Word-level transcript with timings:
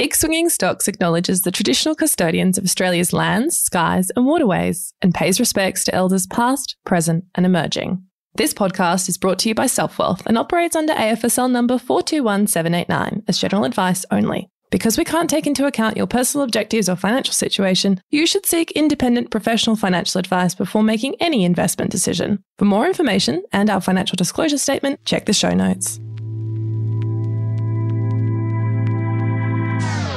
Big 0.00 0.14
Swinging 0.14 0.48
Stocks 0.48 0.88
acknowledges 0.88 1.42
the 1.42 1.50
traditional 1.50 1.94
custodians 1.94 2.56
of 2.56 2.64
Australia's 2.64 3.12
lands, 3.12 3.58
skies, 3.58 4.08
and 4.16 4.24
waterways 4.24 4.94
and 5.02 5.12
pays 5.12 5.38
respects 5.38 5.84
to 5.84 5.94
elders 5.94 6.26
past, 6.26 6.74
present, 6.86 7.24
and 7.34 7.44
emerging. 7.44 8.02
This 8.36 8.54
podcast 8.54 9.10
is 9.10 9.18
brought 9.18 9.38
to 9.40 9.50
you 9.50 9.54
by 9.54 9.66
Selfwealth 9.66 10.22
and 10.24 10.38
operates 10.38 10.74
under 10.74 10.94
AFSL 10.94 11.50
number 11.50 11.76
421789 11.76 13.24
as 13.28 13.36
general 13.36 13.64
advice 13.64 14.06
only. 14.10 14.48
Because 14.70 14.96
we 14.96 15.04
can't 15.04 15.28
take 15.28 15.46
into 15.46 15.66
account 15.66 15.98
your 15.98 16.06
personal 16.06 16.44
objectives 16.44 16.88
or 16.88 16.96
financial 16.96 17.34
situation, 17.34 18.00
you 18.08 18.26
should 18.26 18.46
seek 18.46 18.70
independent 18.70 19.30
professional 19.30 19.76
financial 19.76 20.18
advice 20.18 20.54
before 20.54 20.82
making 20.82 21.14
any 21.20 21.44
investment 21.44 21.90
decision. 21.90 22.42
For 22.56 22.64
more 22.64 22.86
information 22.86 23.42
and 23.52 23.68
our 23.68 23.82
financial 23.82 24.16
disclosure 24.16 24.56
statement, 24.56 25.04
check 25.04 25.26
the 25.26 25.34
show 25.34 25.50
notes. 25.50 26.00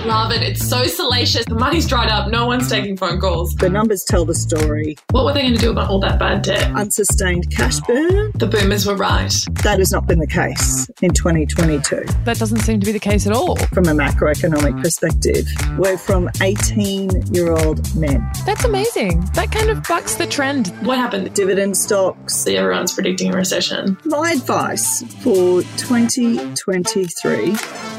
Love 0.06 0.34
it. 0.34 0.44
It's 0.44 0.68
so 0.68 0.84
salacious. 0.84 1.46
The 1.46 1.56
money's 1.56 1.88
dried 1.88 2.10
up. 2.10 2.30
No 2.30 2.46
one's 2.46 2.70
taking 2.70 2.98
phone 2.98 3.22
calls. 3.22 3.54
The 3.54 3.70
numbers 3.70 4.04
tell 4.04 4.26
the 4.26 4.36
story. 4.36 4.98
What 5.12 5.24
were 5.24 5.34
they 5.34 5.44
going 5.44 5.54
to 5.54 5.60
do 5.60 5.72
about 5.72 5.90
all 5.90 6.00
that 6.02 6.20
bad 6.20 6.42
debt? 6.42 6.76
Unsustained 6.76 7.50
cash 7.56 7.80
burn. 7.88 8.34
The 8.36 8.48
boomers 8.48 8.86
were 8.86 8.98
right. 8.98 9.34
That 9.64 9.80
has 9.80 9.94
not 9.94 10.06
been 10.06 10.20
the 10.20 10.28
case 10.28 10.90
in 11.02 11.14
2022. 11.14 12.04
That 12.26 12.38
doesn't 12.38 12.60
seem 12.60 12.82
to 12.82 12.86
be 12.86 12.92
the 12.92 13.00
case 13.00 13.26
at 13.26 13.32
all. 13.32 13.56
From 13.74 13.86
a 13.86 13.94
macroeconomic 13.94 14.84
perspective, 14.84 15.48
we're 15.78 15.98
from 15.98 16.30
18 16.42 17.34
year 17.34 17.54
old 17.54 17.96
men. 17.96 18.30
That's 18.46 18.66
amazing. 18.66 19.22
That 19.36 19.54
kind 19.54 19.70
of 19.70 19.84
bucks 19.84 20.16
the 20.16 20.28
trend. 20.28 20.68
What 20.86 20.98
happened? 20.98 21.34
Dividend 21.34 21.78
stocks. 21.78 22.36
See 22.36 22.58
everyone's 22.58 22.92
predicting 22.92 23.34
a 23.34 23.38
recession. 23.38 23.98
My 24.04 24.32
advice 24.32 25.02
for 25.24 25.62
2023 25.78 27.14
Today, 27.24 27.52
we've 27.52 27.93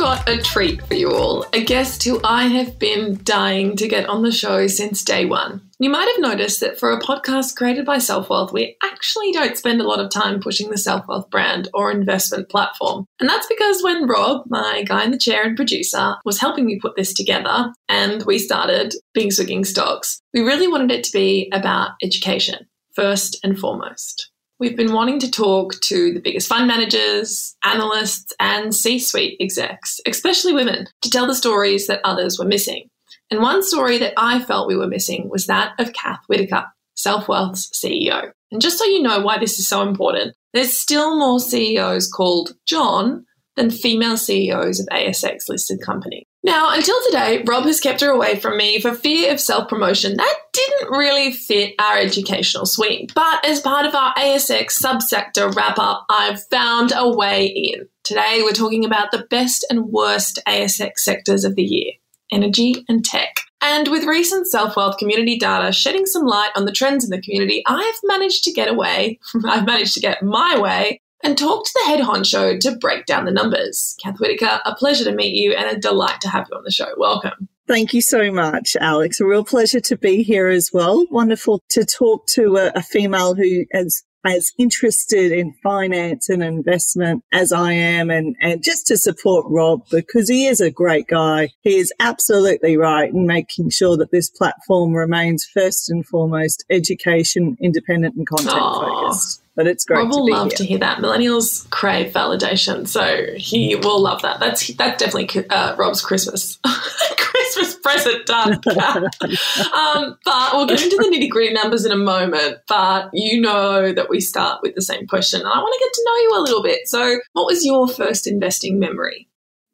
got 0.00 0.26
a 0.30 0.38
treat 0.38 0.80
for 0.86 0.94
you 0.94 1.12
all. 1.12 1.44
A 1.52 1.62
guest 1.62 2.02
who 2.04 2.22
I 2.24 2.46
have 2.46 2.78
been 2.78 3.20
dying 3.22 3.76
to 3.76 3.86
get 3.86 4.08
on 4.08 4.22
the 4.22 4.32
show 4.32 4.66
since 4.66 5.04
day 5.04 5.26
one. 5.26 5.60
You 5.78 5.90
might 5.90 6.10
have 6.10 6.22
noticed 6.22 6.60
that 6.60 6.80
for 6.80 6.90
a 6.90 7.00
podcast 7.02 7.54
created 7.54 7.84
by 7.84 7.98
Self 7.98 8.30
Wealth, 8.30 8.50
we 8.50 8.78
actually 8.82 9.30
don't 9.32 9.58
spend 9.58 9.78
a 9.78 9.86
lot 9.86 10.00
of 10.00 10.10
time 10.10 10.40
pushing 10.40 10.70
the 10.70 10.78
Self 10.78 11.06
Wealth 11.06 11.28
brand 11.28 11.68
or 11.74 11.92
investment 11.92 12.48
platform. 12.48 13.04
And 13.20 13.28
that's 13.28 13.46
because 13.46 13.82
when 13.82 14.08
Rob, 14.08 14.46
my 14.48 14.84
guy 14.84 15.04
in 15.04 15.10
the 15.10 15.18
chair 15.18 15.42
and 15.44 15.54
producer, 15.54 16.16
was 16.24 16.40
helping 16.40 16.64
me 16.64 16.80
put 16.80 16.96
this 16.96 17.12
together 17.12 17.70
and 17.90 18.22
we 18.24 18.38
started 18.38 18.94
Big 19.12 19.34
Swinging 19.34 19.66
Stocks, 19.66 20.22
we 20.32 20.40
really 20.40 20.66
wanted 20.66 20.92
it 20.92 21.04
to 21.04 21.12
be 21.12 21.50
about 21.52 21.90
education, 22.02 22.66
first 22.94 23.38
and 23.44 23.58
foremost. 23.58 24.30
We've 24.60 24.76
been 24.76 24.92
wanting 24.92 25.18
to 25.20 25.30
talk 25.30 25.80
to 25.84 26.12
the 26.12 26.20
biggest 26.20 26.46
fund 26.46 26.66
managers, 26.66 27.56
analysts, 27.64 28.34
and 28.38 28.74
C 28.74 28.98
suite 28.98 29.38
execs, 29.40 30.00
especially 30.06 30.52
women, 30.52 30.86
to 31.00 31.08
tell 31.08 31.26
the 31.26 31.34
stories 31.34 31.86
that 31.86 32.02
others 32.04 32.38
were 32.38 32.44
missing. 32.44 32.90
And 33.30 33.40
one 33.40 33.62
story 33.62 33.96
that 33.96 34.12
I 34.18 34.38
felt 34.38 34.68
we 34.68 34.76
were 34.76 34.86
missing 34.86 35.30
was 35.30 35.46
that 35.46 35.72
of 35.78 35.94
Cath 35.94 36.20
Whitaker, 36.26 36.66
Selfwealth's 36.94 37.70
CEO. 37.70 38.32
And 38.52 38.60
just 38.60 38.76
so 38.78 38.84
you 38.84 39.00
know 39.00 39.20
why 39.20 39.38
this 39.38 39.58
is 39.58 39.66
so 39.66 39.80
important, 39.80 40.36
there's 40.52 40.78
still 40.78 41.18
more 41.18 41.40
CEOs 41.40 42.10
called 42.10 42.52
John 42.66 43.24
than 43.56 43.70
female 43.70 44.18
CEOs 44.18 44.78
of 44.78 44.88
ASX 44.88 45.48
listed 45.48 45.80
companies. 45.80 46.26
Now, 46.42 46.70
until 46.72 46.96
today, 47.04 47.44
Rob 47.46 47.64
has 47.64 47.80
kept 47.80 48.00
her 48.00 48.10
away 48.10 48.36
from 48.36 48.56
me 48.56 48.80
for 48.80 48.94
fear 48.94 49.32
of 49.32 49.40
self 49.40 49.68
promotion. 49.68 50.16
That 50.16 50.36
didn't 50.52 50.90
really 50.90 51.32
fit 51.32 51.74
our 51.78 51.98
educational 51.98 52.64
swing. 52.64 53.08
But 53.14 53.44
as 53.44 53.60
part 53.60 53.84
of 53.84 53.94
our 53.94 54.14
ASX 54.14 54.80
subsector 54.80 55.54
wrap 55.54 55.78
up, 55.78 56.06
I've 56.08 56.42
found 56.46 56.92
a 56.96 57.08
way 57.08 57.46
in. 57.46 57.86
Today, 58.04 58.40
we're 58.42 58.52
talking 58.52 58.86
about 58.86 59.10
the 59.10 59.26
best 59.28 59.66
and 59.68 59.86
worst 59.86 60.38
ASX 60.48 60.98
sectors 60.98 61.44
of 61.44 61.56
the 61.56 61.62
year 61.62 61.92
energy 62.32 62.84
and 62.88 63.04
tech. 63.04 63.34
And 63.62 63.88
with 63.88 64.04
recent 64.04 64.46
Selfwealth 64.52 64.98
community 64.98 65.36
data 65.36 65.72
shedding 65.72 66.06
some 66.06 66.24
light 66.24 66.50
on 66.56 66.64
the 66.64 66.72
trends 66.72 67.04
in 67.04 67.10
the 67.10 67.20
community, 67.20 67.62
I've 67.66 68.00
managed 68.04 68.44
to 68.44 68.52
get 68.52 68.68
away, 68.68 69.18
I've 69.46 69.66
managed 69.66 69.94
to 69.94 70.00
get 70.00 70.22
my 70.22 70.58
way 70.58 70.99
and 71.22 71.36
talk 71.36 71.64
to 71.64 71.72
the 71.74 71.90
head 71.90 72.00
honcho 72.00 72.26
show 72.26 72.58
to 72.58 72.76
break 72.76 73.06
down 73.06 73.24
the 73.24 73.30
numbers. 73.30 73.96
Cath 74.02 74.18
Whitaker, 74.18 74.60
a 74.64 74.74
pleasure 74.74 75.04
to 75.04 75.12
meet 75.12 75.34
you 75.34 75.52
and 75.52 75.76
a 75.76 75.80
delight 75.80 76.20
to 76.22 76.28
have 76.28 76.46
you 76.50 76.56
on 76.56 76.64
the 76.64 76.70
show. 76.70 76.88
Welcome. 76.96 77.48
Thank 77.66 77.94
you 77.94 78.02
so 78.02 78.32
much, 78.32 78.76
Aleks. 78.80 79.20
A 79.20 79.26
real 79.26 79.44
pleasure 79.44 79.80
to 79.80 79.96
be 79.96 80.22
here 80.22 80.48
as 80.48 80.70
well. 80.72 81.06
Wonderful 81.10 81.62
to 81.70 81.84
talk 81.84 82.26
to 82.28 82.56
a, 82.56 82.72
a 82.74 82.82
female 82.82 83.34
who 83.34 83.64
is 83.70 84.02
as 84.24 84.52
interested 84.58 85.32
in 85.32 85.54
finance 85.62 86.28
and 86.28 86.42
investment 86.42 87.24
as 87.32 87.52
I 87.52 87.72
am 87.72 88.10
and, 88.10 88.36
and 88.40 88.62
just 88.62 88.86
to 88.88 88.98
support 88.98 89.46
Rob 89.48 89.82
because 89.90 90.28
he 90.28 90.46
is 90.46 90.60
a 90.60 90.70
great 90.70 91.06
guy. 91.06 91.50
He 91.62 91.76
is 91.76 91.92
absolutely 92.00 92.76
right 92.76 93.10
in 93.10 93.26
making 93.26 93.70
sure 93.70 93.96
that 93.96 94.10
this 94.10 94.28
platform 94.28 94.92
remains 94.92 95.46
first 95.46 95.88
and 95.88 96.04
foremost 96.06 96.64
education, 96.70 97.56
independent 97.62 98.14
and 98.16 98.26
content 98.26 98.50
Aww. 98.50 98.80
focused 98.80 99.42
but 99.60 99.66
it's 99.66 99.84
great. 99.84 99.98
Rob 99.98 100.08
will 100.08 100.26
to 100.26 100.32
love 100.32 100.46
here. 100.46 100.56
to 100.56 100.64
hear 100.64 100.78
that. 100.78 101.00
Millennials 101.00 101.68
crave 101.68 102.14
validation, 102.14 102.88
so 102.88 103.26
he 103.36 103.76
will 103.76 104.00
love 104.00 104.22
that. 104.22 104.40
That's 104.40 104.68
that 104.76 104.96
definitely 104.96 105.46
uh, 105.50 105.76
Rob's 105.76 106.00
Christmas 106.00 106.58
Christmas 107.18 107.74
present 107.74 108.24
done. 108.24 108.52
um, 108.54 110.16
but 110.24 110.52
we'll 110.54 110.64
get 110.64 110.80
into 110.80 110.96
the 110.96 111.10
nitty 111.14 111.28
gritty 111.28 111.52
numbers 111.52 111.84
in 111.84 111.92
a 111.92 111.96
moment. 111.96 112.56
But 112.68 113.10
you 113.12 113.38
know 113.38 113.92
that 113.92 114.08
we 114.08 114.22
start 114.22 114.62
with 114.62 114.74
the 114.76 114.80
same 114.80 115.06
question, 115.06 115.40
and 115.40 115.50
I 115.50 115.58
want 115.58 115.74
to 115.74 115.84
get 115.84 115.92
to 115.92 116.04
know 116.06 116.16
you 116.16 116.40
a 116.40 116.42
little 116.42 116.62
bit. 116.62 116.88
So, 116.88 117.20
what 117.34 117.44
was 117.44 117.62
your 117.62 117.86
first 117.86 118.26
investing 118.26 118.78
memory? 118.78 119.28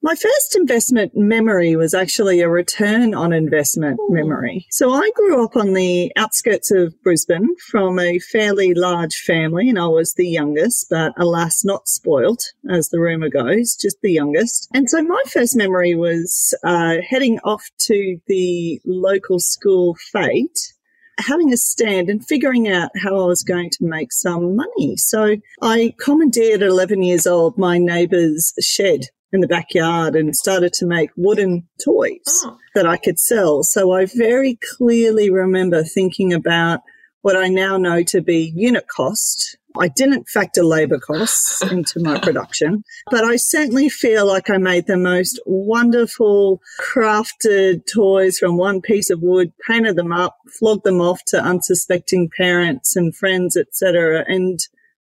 My 0.07 0.15
first 0.15 0.55
investment 0.55 1.17
memory 1.17 1.75
was 1.75 1.93
actually 1.93 2.41
a 2.41 2.49
return 2.49 3.13
on 3.13 3.33
investment 3.33 3.99
Ooh. 3.99 4.15
memory. 4.15 4.65
So 4.71 4.93
I 4.93 5.11
grew 5.17 5.43
up 5.45 5.57
on 5.57 5.73
the 5.73 6.13
outskirts 6.15 6.71
of 6.71 6.95
Brisbane 7.03 7.57
from 7.73 7.99
a 7.99 8.21
fairly 8.21 8.73
large 8.73 9.17
family 9.17 9.69
and 9.69 9.81
I 9.81 9.89
was 9.89 10.15
the 10.15 10.29
youngest, 10.29 10.87
but 10.91 11.13
alas, 11.17 11.65
not 11.65 11.89
spoilt 11.89 12.41
as 12.71 12.91
the 12.91 13.01
rumor 13.01 13.29
goes, 13.29 13.75
just 13.75 13.97
the 14.01 14.13
youngest. 14.13 14.69
And 14.73 14.89
so 14.89 15.03
my 15.03 15.21
first 15.29 15.57
memory 15.57 15.97
was 15.97 16.57
uh, 16.63 16.99
heading 17.05 17.41
off 17.43 17.65
to 17.87 18.21
the 18.29 18.81
local 18.87 19.41
school 19.41 19.97
fete 20.13 20.73
having 21.19 21.53
a 21.53 21.57
stand 21.57 22.11
and 22.11 22.25
figuring 22.25 22.69
out 22.69 22.91
how 23.03 23.15
I 23.17 23.27
was 23.27 23.43
going 23.43 23.71
to 23.71 23.79
make 23.81 24.13
some 24.13 24.55
money. 24.55 24.97
So 24.99 25.37
I 25.63 25.95
commandeered 25.99 26.63
at 26.63 26.69
11 26.69 27.03
years 27.03 27.27
old 27.27 27.59
my 27.59 27.79
neighbour's 27.79 28.53
shed 28.61 29.07
in 29.33 29.41
the 29.41 29.49
backyard 29.49 30.15
and 30.15 30.35
started 30.35 30.73
to 30.75 30.87
make 30.87 31.11
wooden 31.17 31.69
toys 31.85 32.43
oh. 32.45 32.57
that 32.75 32.87
I 32.87 32.97
could 32.97 33.19
sell. 33.19 33.63
So 33.63 33.93
I 33.93 34.07
very 34.07 34.59
clearly 34.77 35.31
remember 35.31 35.83
thinking 35.83 36.33
about 36.33 36.81
what 37.23 37.37
I 37.37 37.49
now 37.49 37.77
know 37.77 38.03
to 38.05 38.21
be 38.21 38.53
unit 38.55 38.87
cost. 38.89 39.59
I 39.79 39.89
didn't 39.89 40.29
factor 40.29 40.63
labor 40.65 40.99
costs 40.99 41.61
into 41.73 42.01
my 42.01 42.19
production, 42.21 42.85
but 43.11 43.25
I 43.25 43.37
certainly 43.37 43.89
feel 43.89 44.27
like 44.27 44.49
I 44.49 44.59
made 44.59 44.87
the 44.87 44.97
most 44.97 45.41
wonderful 45.45 46.63
crafted 46.81 47.83
toys 47.93 48.39
from 48.39 48.57
one 48.57 48.81
piece 48.81 49.11
of 49.11 49.23
wood, 49.23 49.53
painted 49.69 49.97
them 49.97 50.13
up, 50.13 50.37
flogged 50.59 50.85
them 50.85 51.01
off 51.01 51.21
to 51.27 51.43
unsuspecting 51.43 52.31
parents 52.37 52.97
and 52.97 53.15
friends, 53.15 53.57
etc. 53.57 54.25
And 54.27 54.61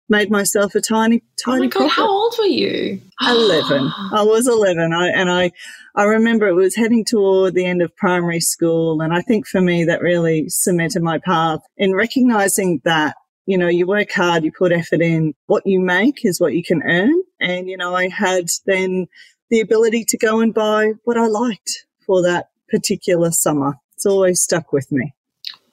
made 0.09 0.29
myself 0.29 0.75
a 0.75 0.81
tiny, 0.81 1.23
tiny. 1.43 1.69
Oh 1.75 1.79
my 1.79 1.87
god! 1.87 1.89
How 1.89 2.09
old 2.09 2.35
were 2.37 2.45
you? 2.45 3.01
Eleven. 3.21 3.91
I 4.13 4.23
was 4.23 4.47
eleven. 4.47 4.93
I 4.93 5.07
and 5.09 5.29
I, 5.29 5.51
I 5.95 6.03
remember 6.03 6.47
it 6.47 6.53
was 6.53 6.75
heading 6.75 7.05
toward 7.05 7.53
the 7.53 7.65
end 7.65 7.81
of 7.81 7.95
primary 7.95 8.39
school, 8.39 9.01
and 9.01 9.13
I 9.13 9.21
think 9.21 9.47
for 9.47 9.61
me 9.61 9.85
that 9.85 10.01
really 10.01 10.49
cemented 10.49 11.01
my 11.01 11.19
path 11.19 11.61
in 11.77 11.93
recognizing 11.93 12.81
that 12.85 13.15
you 13.45 13.57
know 13.57 13.67
you 13.67 13.87
work 13.87 14.11
hard, 14.11 14.43
you 14.43 14.51
put 14.51 14.71
effort 14.71 15.01
in. 15.01 15.33
What 15.47 15.63
you 15.65 15.79
make 15.79 16.25
is 16.25 16.39
what 16.39 16.53
you 16.53 16.63
can 16.63 16.83
earn, 16.83 17.13
and 17.39 17.67
you 17.67 17.77
know 17.77 17.95
I 17.95 18.09
had 18.09 18.45
then 18.65 19.07
the 19.49 19.61
ability 19.61 20.05
to 20.09 20.17
go 20.17 20.39
and 20.39 20.53
buy 20.53 20.93
what 21.03 21.17
I 21.17 21.27
liked 21.27 21.85
for 22.05 22.21
that 22.23 22.49
particular 22.69 23.31
summer. 23.31 23.75
It's 23.95 24.05
always 24.05 24.41
stuck 24.41 24.73
with 24.73 24.91
me. 24.91 25.14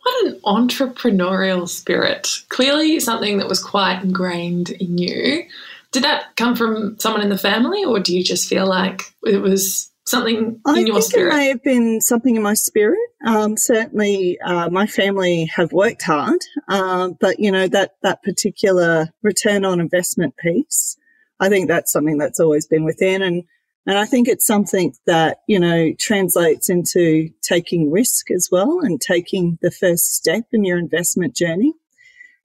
What 0.03 0.27
an 0.27 0.41
entrepreneurial 0.45 1.69
spirit. 1.69 2.29
Clearly, 2.49 2.99
something 3.01 3.39
that 3.39 3.49
was 3.49 3.63
quite 3.63 4.03
ingrained 4.03 4.71
in 4.71 4.99
you. 4.99 5.45
Did 5.93 6.05
that 6.05 6.35
come 6.37 6.57
from 6.57 6.99
someone 6.99 7.23
in 7.23 7.29
the 7.29 7.39
family, 7.39 7.85
or 7.85 8.01
do 8.01 8.17
you 8.17 8.25
just 8.25 8.49
feel 8.49 8.67
like 8.67 9.15
it 9.25 9.39
was 9.39 9.91
something 10.05 10.37
in 10.37 10.61
I 10.67 10.81
your 10.81 10.95
think 10.95 11.05
spirit? 11.05 11.35
It 11.35 11.37
may 11.37 11.49
have 11.49 11.63
been 11.63 12.01
something 12.01 12.35
in 12.35 12.43
my 12.43 12.55
spirit. 12.55 12.99
Um, 13.25 13.57
certainly, 13.57 14.41
uh, 14.41 14.71
my 14.71 14.87
family 14.87 15.51
have 15.55 15.73
worked 15.73 16.03
hard, 16.03 16.41
uh, 16.69 17.11
but 17.21 17.39
you 17.39 17.53
know 17.53 17.69
that 17.69 17.97
that 18.03 18.23
particular 18.23 19.13
return 19.23 19.65
on 19.65 19.81
investment 19.81 20.35
piece, 20.39 20.97
I 21.39 21.49
think 21.49 21.69
that's 21.69 21.93
something 21.93 22.19
that's 22.19 22.41
always 22.41 22.67
been 22.67 22.85
within, 22.85 23.23
and 23.23 23.45
and 23.87 23.99
I 23.99 24.05
think 24.05 24.29
it's 24.29 24.47
something 24.47 24.95
that, 25.07 25.39
you 25.49 25.59
know, 25.59 25.93
translates 25.99 26.71
into 26.71 27.31
taking 27.43 27.91
risk 27.91 28.31
as 28.31 28.49
well 28.51 28.81
and 28.81 29.01
taking 29.01 29.59
the 29.61 29.73
first 29.73 30.15
step 30.15 30.45
in 30.53 30.65
your 30.65 30.79
investment 30.79 31.35
journey. 31.35 31.73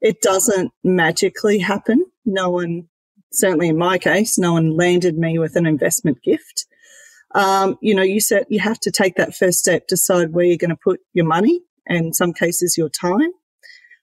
It 0.01 0.21
doesn't 0.21 0.71
magically 0.83 1.59
happen. 1.59 2.05
No 2.25 2.49
one, 2.49 2.87
certainly 3.31 3.69
in 3.69 3.77
my 3.77 3.99
case, 3.99 4.37
no 4.37 4.53
one 4.53 4.75
landed 4.75 5.17
me 5.17 5.37
with 5.37 5.55
an 5.55 5.67
investment 5.67 6.23
gift. 6.23 6.65
Um, 7.35 7.77
you 7.81 7.93
know, 7.93 8.03
you 8.03 8.19
said 8.19 8.45
you 8.49 8.59
have 8.59 8.79
to 8.81 8.91
take 8.91 9.15
that 9.15 9.35
first 9.35 9.59
step, 9.59 9.87
decide 9.87 10.33
where 10.33 10.45
you're 10.45 10.57
going 10.57 10.69
to 10.71 10.75
put 10.75 11.01
your 11.13 11.25
money 11.25 11.61
and 11.85 12.15
some 12.15 12.33
cases 12.33 12.77
your 12.77 12.89
time 12.89 13.31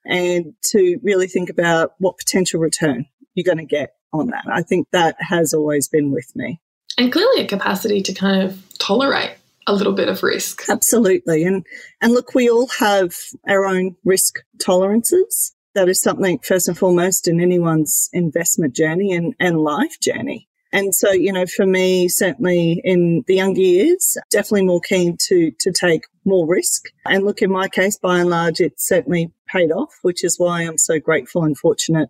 and 0.05 0.55
to 0.71 0.99
really 1.03 1.27
think 1.27 1.51
about 1.51 1.95
what 1.99 2.19
potential 2.19 2.61
return 2.61 3.07
you're 3.35 3.45
going 3.45 3.59
to 3.59 3.65
get 3.65 3.95
on 4.13 4.29
that. 4.29 4.45
I 4.53 4.63
think 4.63 4.89
that 4.93 5.17
has 5.19 5.53
always 5.53 5.89
been 5.89 6.13
with 6.13 6.31
me. 6.37 6.61
And 6.99 7.13
clearly 7.13 7.41
a 7.41 7.47
capacity 7.47 8.03
to 8.03 8.13
kind 8.13 8.43
of 8.43 8.63
tolerate 8.79 9.37
a 9.67 9.75
little 9.75 9.93
bit 9.93 10.09
of 10.09 10.23
risk. 10.23 10.69
Absolutely. 10.69 11.45
And 11.45 11.65
and 12.01 12.13
look, 12.13 12.35
we 12.35 12.51
all 12.51 12.69
have 12.79 13.15
our 13.49 13.65
own 13.65 13.97
risk 14.05 14.37
tolerances. 14.61 15.55
That 15.75 15.89
is 15.89 16.01
something 16.01 16.39
first 16.39 16.69
and 16.69 16.79
foremost 16.79 17.27
in 17.27 17.41
anyone's 17.41 18.09
investment 18.13 18.77
journey 18.77 19.13
and, 19.13 19.35
and 19.41 19.59
life 19.59 19.99
journey. 20.01 20.49
And 20.73 20.95
so, 20.95 21.13
you 21.13 21.33
know, 21.33 21.47
for 21.47 21.67
me, 21.67 22.09
certainly 22.09 22.81
in 22.85 23.25
the 23.27 23.37
younger 23.37 23.61
years, 23.61 24.17
definitely 24.31 24.67
more 24.67 24.81
keen 24.81 25.17
to 25.29 25.53
to 25.61 25.73
take 25.73 26.03
more 26.25 26.47
risk. 26.47 26.83
And 27.07 27.25
look, 27.25 27.43
in 27.43 27.51
my 27.51 27.69
case, 27.69 27.99
by 27.99 28.19
and 28.19 28.31
large, 28.31 28.61
it 28.61 28.75
certainly 28.77 29.33
paid 29.49 29.71
off, 29.71 29.91
which 30.03 30.25
is 30.25 30.39
why 30.39 30.63
I'm 30.63 30.79
so 30.79 30.99
grateful 30.99 31.45
and 31.45 31.57
fortunate 31.57 32.09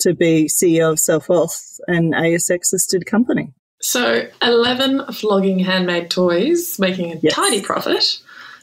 to 0.00 0.14
be 0.14 0.48
CEO 0.48 0.92
of 0.92 1.00
Self 1.00 1.28
Wealth, 1.28 1.60
an 1.88 2.12
ASX 2.12 2.72
listed 2.72 3.06
company. 3.06 3.52
So, 3.86 4.26
11 4.42 5.12
flogging 5.12 5.60
handmade 5.60 6.10
toys, 6.10 6.76
making 6.76 7.12
a 7.12 7.20
yes. 7.22 7.32
tidy 7.32 7.62
profit, 7.62 8.20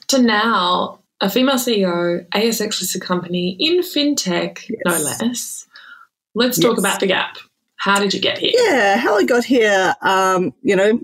to 0.10 0.22
now 0.22 1.00
a 1.22 1.30
female 1.30 1.56
CEO, 1.56 2.28
ASX 2.32 2.82
listed 2.82 3.02
company 3.02 3.56
in 3.58 3.80
fintech, 3.80 4.68
yes. 4.68 4.82
no 4.86 4.92
less. 5.00 5.66
Let's 6.36 6.60
talk 6.60 6.72
yes. 6.72 6.80
about 6.80 7.00
the 7.00 7.08
gap. 7.08 7.38
How 7.78 8.02
did 8.02 8.14
you 8.14 8.20
get 8.20 8.38
here? 8.38 8.52
Yeah, 8.54 8.98
how 8.98 9.16
I 9.16 9.24
got 9.24 9.46
here, 9.46 9.96
um, 10.02 10.54
you 10.62 10.76
know, 10.76 11.00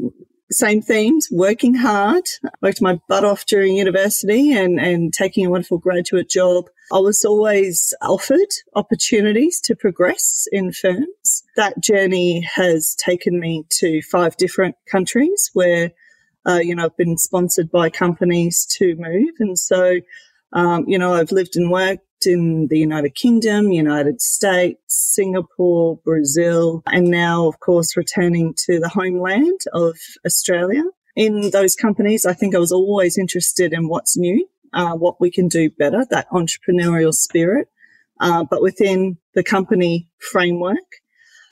same 0.52 0.82
themes, 0.82 1.28
working 1.32 1.76
hard, 1.76 2.24
worked 2.62 2.82
my 2.82 3.00
butt 3.08 3.24
off 3.24 3.46
during 3.46 3.76
university 3.76 4.52
and, 4.52 4.80
and 4.80 5.14
taking 5.14 5.46
a 5.46 5.50
wonderful 5.50 5.78
graduate 5.78 6.30
job. 6.30 6.66
I 6.92 6.98
was 6.98 7.24
always 7.24 7.94
offered 8.02 8.50
opportunities 8.76 9.62
to 9.66 9.76
progress 9.76 10.48
in 10.52 10.72
firms. 10.72 11.44
That 11.56 11.80
journey 11.82 12.42
has 12.56 12.96
taken 12.96 13.40
me 13.40 13.66
to 13.80 14.02
five 14.02 14.38
different 14.38 14.76
countries 14.90 15.52
where, 15.54 15.92
uh, 16.48 16.60
you 16.64 16.76
know, 16.76 16.86
I've 16.86 16.98
been 16.98 17.18
sponsored 17.18 17.70
by 17.70 17.92
companies 17.92 18.66
to 18.78 18.96
move. 18.98 19.36
And 19.40 19.58
so, 19.58 20.00
um, 20.54 20.86
you 20.88 20.98
know, 20.98 21.14
I've 21.14 21.32
lived 21.32 21.58
and 21.58 21.70
worked 21.70 22.04
in 22.26 22.68
the 22.70 22.80
United 22.80 23.16
Kingdom, 23.16 23.72
United 23.72 24.22
States, 24.22 24.80
Singapore, 24.88 26.00
Brazil, 26.04 26.84
and 26.88 27.08
now, 27.08 27.48
of 27.48 27.60
course, 27.60 27.98
returning 27.98 28.54
to 28.66 28.80
the 28.80 28.90
homeland 28.90 29.60
of 29.74 29.98
Australia. 30.26 30.84
In 31.16 31.50
those 31.52 31.76
companies, 31.76 32.26
I 32.26 32.34
think 32.34 32.56
I 32.56 32.60
was 32.60 32.72
always 32.72 33.18
interested 33.18 33.74
in 33.74 33.90
what's 33.90 34.18
new, 34.18 34.48
uh, 34.74 34.94
what 34.94 35.20
we 35.20 35.32
can 35.32 35.48
do 35.48 35.70
better, 35.70 36.06
that 36.10 36.30
entrepreneurial 36.30 37.14
spirit. 37.14 37.68
Uh, 38.20 38.44
but 38.44 38.62
within 38.62 39.18
the 39.34 39.44
company 39.44 40.10
framework, 40.20 40.78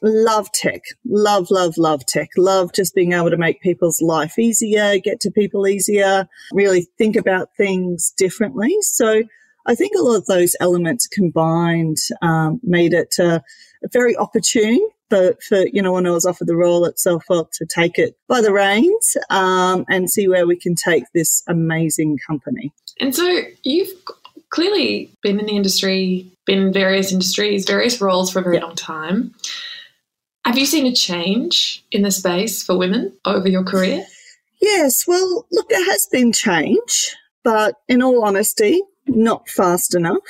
love 0.02 0.52
tech, 0.52 0.82
love, 1.06 1.48
love, 1.50 1.78
love 1.78 2.06
tech, 2.06 2.30
love 2.38 2.72
just 2.74 2.94
being 2.94 3.14
able 3.14 3.30
to 3.30 3.38
make 3.38 3.62
people's 3.62 4.02
life 4.02 4.38
easier, 4.38 5.00
get 5.00 5.20
to 5.22 5.32
people 5.32 5.68
easier, 5.68 6.28
really 6.54 6.88
think 6.98 7.16
about 7.16 7.50
things 7.58 8.14
differently. 8.18 8.76
So 8.82 9.24
I 9.68 9.76
think 9.76 9.94
a 9.96 10.02
lot 10.02 10.16
of 10.16 10.26
those 10.26 10.56
elements 10.60 11.08
combined 11.08 11.98
um, 12.22 12.60
made 12.64 12.94
it 12.94 13.16
uh, 13.20 13.42
very 13.92 14.16
opportune 14.16 14.80
for, 15.10 15.36
for, 15.48 15.68
you 15.68 15.82
know, 15.82 15.94
when 15.94 16.08
I 16.08 16.12
was 16.12 16.26
offered 16.26 16.48
the 16.48 16.56
role 16.56 16.86
at 16.86 17.00
Self 17.00 17.26
to 17.28 17.66
take 17.66 18.00
it 18.00 18.18
by 18.28 18.42
the 18.42 18.54
reins 18.54 19.18
um, 19.30 19.86
and 19.90 20.10
see 20.10 20.28
where 20.28 20.48
we 20.48 20.58
can 20.58 20.76
take 20.76 21.04
this 21.14 21.44
amazing 21.48 22.18
company. 22.26 22.72
And 23.00 23.14
so 23.14 23.42
you've 23.64 23.90
clearly 24.50 25.12
been 25.22 25.40
in 25.40 25.46
the 25.46 25.56
industry, 25.56 26.32
been 26.46 26.60
in 26.60 26.74
various 26.74 27.12
industries, 27.12 27.66
various 27.66 28.02
roles 28.02 28.32
for 28.32 28.40
a 28.40 28.44
very 28.44 28.60
long 28.60 28.76
time. 28.76 29.34
Have 30.46 30.58
you 30.58 30.66
seen 30.66 30.86
a 30.86 30.96
change 30.96 31.84
in 31.92 32.04
the 32.04 32.12
space 32.12 32.64
for 32.64 32.78
women 32.78 33.12
over 33.26 33.50
your 33.50 33.64
career? 33.64 34.06
Yes, 34.62 35.06
well, 35.06 35.46
look, 35.52 35.70
there 35.70 35.86
has 35.86 36.08
been 36.10 36.32
change, 36.32 37.16
but 37.44 37.76
in 37.88 38.02
all 38.02 38.24
honesty, 38.24 38.82
not 39.08 39.50
fast 39.50 39.96
enough. 39.96 40.22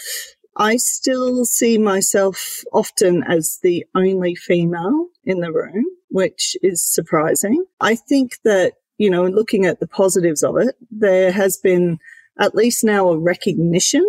I 0.57 0.77
still 0.77 1.45
see 1.45 1.77
myself 1.77 2.63
often 2.73 3.23
as 3.23 3.59
the 3.61 3.85
only 3.95 4.35
female 4.35 5.07
in 5.23 5.39
the 5.39 5.51
room, 5.51 5.85
which 6.09 6.57
is 6.63 6.85
surprising. 6.85 7.63
I 7.79 7.95
think 7.95 8.37
that, 8.43 8.73
you 8.97 9.09
know, 9.09 9.25
looking 9.25 9.65
at 9.65 9.79
the 9.79 9.87
positives 9.87 10.43
of 10.43 10.57
it, 10.57 10.75
there 10.89 11.31
has 11.31 11.57
been 11.57 11.99
at 12.39 12.55
least 12.55 12.83
now 12.83 13.09
a 13.09 13.17
recognition 13.17 14.05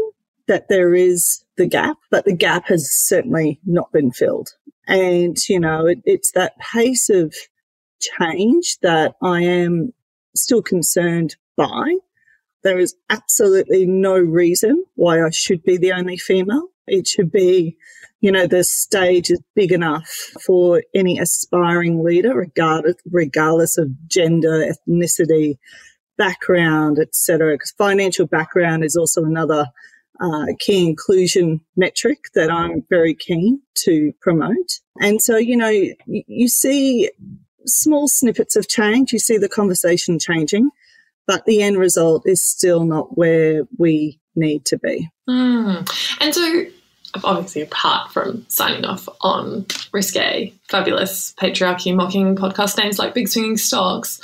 that 0.47 0.69
there 0.69 0.95
is 0.95 1.45
the 1.59 1.67
gap, 1.67 1.99
but 2.11 2.25
the 2.25 2.35
gap 2.35 2.67
has 2.69 2.91
certainly 2.91 3.61
not 3.67 3.93
been 3.93 4.11
filled. 4.11 4.49
And, 4.87 5.37
you 5.49 5.61
know, 5.61 5.87
it, 5.87 5.99
it's 6.05 6.33
that 6.33 6.59
pace 6.59 7.11
of 7.11 7.35
change 8.01 8.79
that 8.81 9.15
I 9.23 9.43
am 9.43 9.93
still 10.35 10.63
concerned 10.63 11.37
by. 11.57 11.97
There 12.65 12.79
is 12.79 12.95
absolutely 13.09 13.87
no 13.87 14.17
reason 14.17 14.85
why 14.95 15.23
I 15.23 15.31
should 15.31 15.63
be 15.63 15.77
the 15.77 15.93
only 15.93 16.17
female. 16.17 16.69
It 16.87 17.07
should 17.07 17.31
be, 17.31 17.77
you 18.21 18.33
know, 18.33 18.47
the 18.47 18.65
stage 18.65 19.31
is 19.31 19.41
big 19.55 19.73
enough 19.73 20.09
for 20.45 20.83
any 20.95 21.19
aspiring 21.19 22.03
leader, 22.03 22.35
regardless, 22.35 22.97
regardless 23.11 23.79
of 23.79 23.91
gender, 24.09 24.73
ethnicity, 24.73 25.59
background, 26.17 26.99
etc. 26.99 27.55
Because 27.55 27.73
financial 27.73 28.27
background 28.27 28.85
is 28.85 28.97
also 28.97 29.25
another 29.25 29.67
uh, 30.21 30.47
key 30.59 30.87
inclusion 30.87 31.61
metric 31.77 32.19
that 32.35 32.51
I'm 32.51 32.83
very 32.91 33.15
keen 33.15 33.63
to 33.85 34.13
promote. 34.21 34.81
And 35.01 35.23
so, 35.23 35.37
you 35.37 35.57
know, 35.57 35.69
you, 35.69 35.95
you 36.07 36.49
see 36.49 37.11
small 37.67 38.09
snippets 38.09 38.57
of 38.57 38.69
change. 38.69 39.13
You 39.13 39.21
see 39.21 39.39
the 39.39 39.49
conversation 39.49 40.19
changing 40.19 40.71
but 41.29 41.45
the 41.45 41.63
end 41.63 41.77
result 41.77 42.27
is 42.27 42.45
still 42.45 42.85
not 42.85 43.17
where 43.17 43.69
we 43.77 44.19
need 44.35 44.65
to 44.65 44.79
be. 44.79 45.09
Mm. 45.29 45.89
And 46.21 46.35
so, 46.35 46.65
obviously, 47.23 47.61
apart 47.63 48.11
from 48.11 48.47
signing 48.49 48.87
off 48.87 49.09
on 49.21 49.67
risque, 49.93 50.55
fabulous 50.71 51.35
patriarchy 51.39 51.95
mocking 51.95 52.35
podcast 52.35 52.79
names 52.79 52.99
like 52.99 53.13
Big 53.13 53.29
Swinging 53.29 53.59
Stocks, 53.59 54.21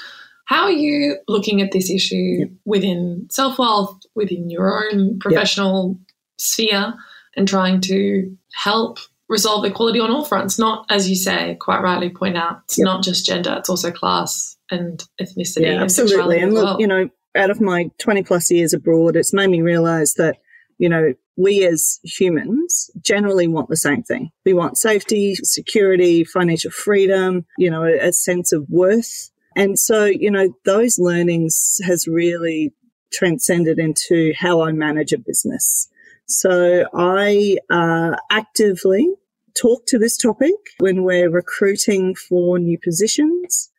how 0.47 0.62
are 0.62 0.73
you 0.73 1.19
looking 1.29 1.61
at 1.61 1.73
this 1.73 1.91
issue 1.91 2.39
yep. 2.39 2.49
within 2.65 3.26
self 3.31 3.59
wealth, 3.59 4.00
within 4.14 4.49
your 4.49 4.88
own 4.90 5.19
professional 5.19 5.99
yep. 5.99 6.09
sphere, 6.38 6.95
and 7.37 7.47
trying 7.47 7.83
to 7.83 8.35
help 8.55 8.99
resolve 9.28 9.67
equality 9.67 10.00
on 10.00 10.11
all 10.11 10.25
fronts? 10.25 10.59
Not, 10.59 10.87
as 10.88 11.11
you 11.11 11.17
say, 11.17 11.57
quite 11.61 11.83
rightly 11.83 12.09
point 12.09 12.38
out, 12.38 12.62
it's 12.64 12.78
yep. 12.78 12.87
not 12.87 13.05
just 13.05 13.26
gender, 13.26 13.57
it's 13.59 13.69
also 13.69 13.90
class 13.90 14.53
and 14.71 15.02
ethnicity. 15.21 15.62
Yeah, 15.62 15.83
absolutely. 15.83 16.40
And 16.40 16.54
look, 16.54 16.64
well. 16.64 16.80
you 16.80 16.87
know, 16.87 17.09
out 17.37 17.50
of 17.50 17.61
my 17.61 17.90
20 17.99 18.23
plus 18.23 18.50
years 18.50 18.73
abroad, 18.73 19.16
it's 19.16 19.33
made 19.33 19.50
me 19.50 19.61
realize 19.61 20.14
that, 20.14 20.38
you 20.78 20.88
know, 20.88 21.14
we 21.37 21.66
as 21.66 21.99
humans 22.04 22.90
generally 23.00 23.49
want 23.49 23.68
the 23.68 23.76
same 23.76 24.02
thing. 24.02 24.30
We 24.44 24.54
want 24.54 24.78
safety, 24.78 25.35
security, 25.37 26.25
financial 26.25 26.71
freedom, 26.71 27.44
you 27.59 27.71
know, 27.71 27.85
a, 27.85 28.09
a 28.09 28.12
sense 28.12 28.52
of 28.52 28.66
worth. 28.68 29.30
And 29.56 29.78
so, 29.78 30.04
you 30.04 30.30
know, 30.30 30.54
those 30.64 30.99
learnings 30.99 31.78
has 31.85 32.06
really 32.06 32.73
transcended 33.12 33.78
into 33.78 34.33
how 34.37 34.62
I 34.62 34.73
manage 34.73 35.12
a 35.12 35.18
business. 35.18 35.88
So 36.26 36.85
I 36.94 37.59
uh, 37.71 38.16
actively 38.30 39.09
talk 39.54 39.87
to 39.87 39.99
this 39.99 40.16
topic 40.16 40.54
when 40.78 41.04
we're 41.04 41.30
recruiting 41.30 42.14
for 42.14 42.59
new 42.59 42.78
positions. 42.83 43.71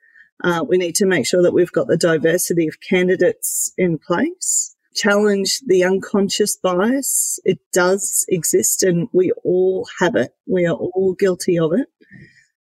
Uh, 0.44 0.64
we 0.68 0.78
need 0.78 0.96
to 0.96 1.06
make 1.06 1.26
sure 1.26 1.42
that 1.42 1.54
we've 1.54 1.72
got 1.72 1.88
the 1.88 1.98
diversity 1.98 2.68
of 2.68 2.82
candidates 2.82 3.72
in 3.78 3.98
place. 3.98 4.76
Challenge 4.96 5.60
the 5.66 5.84
unconscious 5.84 6.56
bias. 6.56 7.40
It 7.44 7.60
does 7.74 8.26
exist 8.30 8.84
and 8.84 9.08
we 9.14 9.32
all 9.44 9.88
have 10.00 10.16
it. 10.16 10.34
We 10.48 10.66
are 10.66 10.76
all 10.76 11.14
guilty 11.18 11.60
of 11.60 11.74
it. 11.74 11.88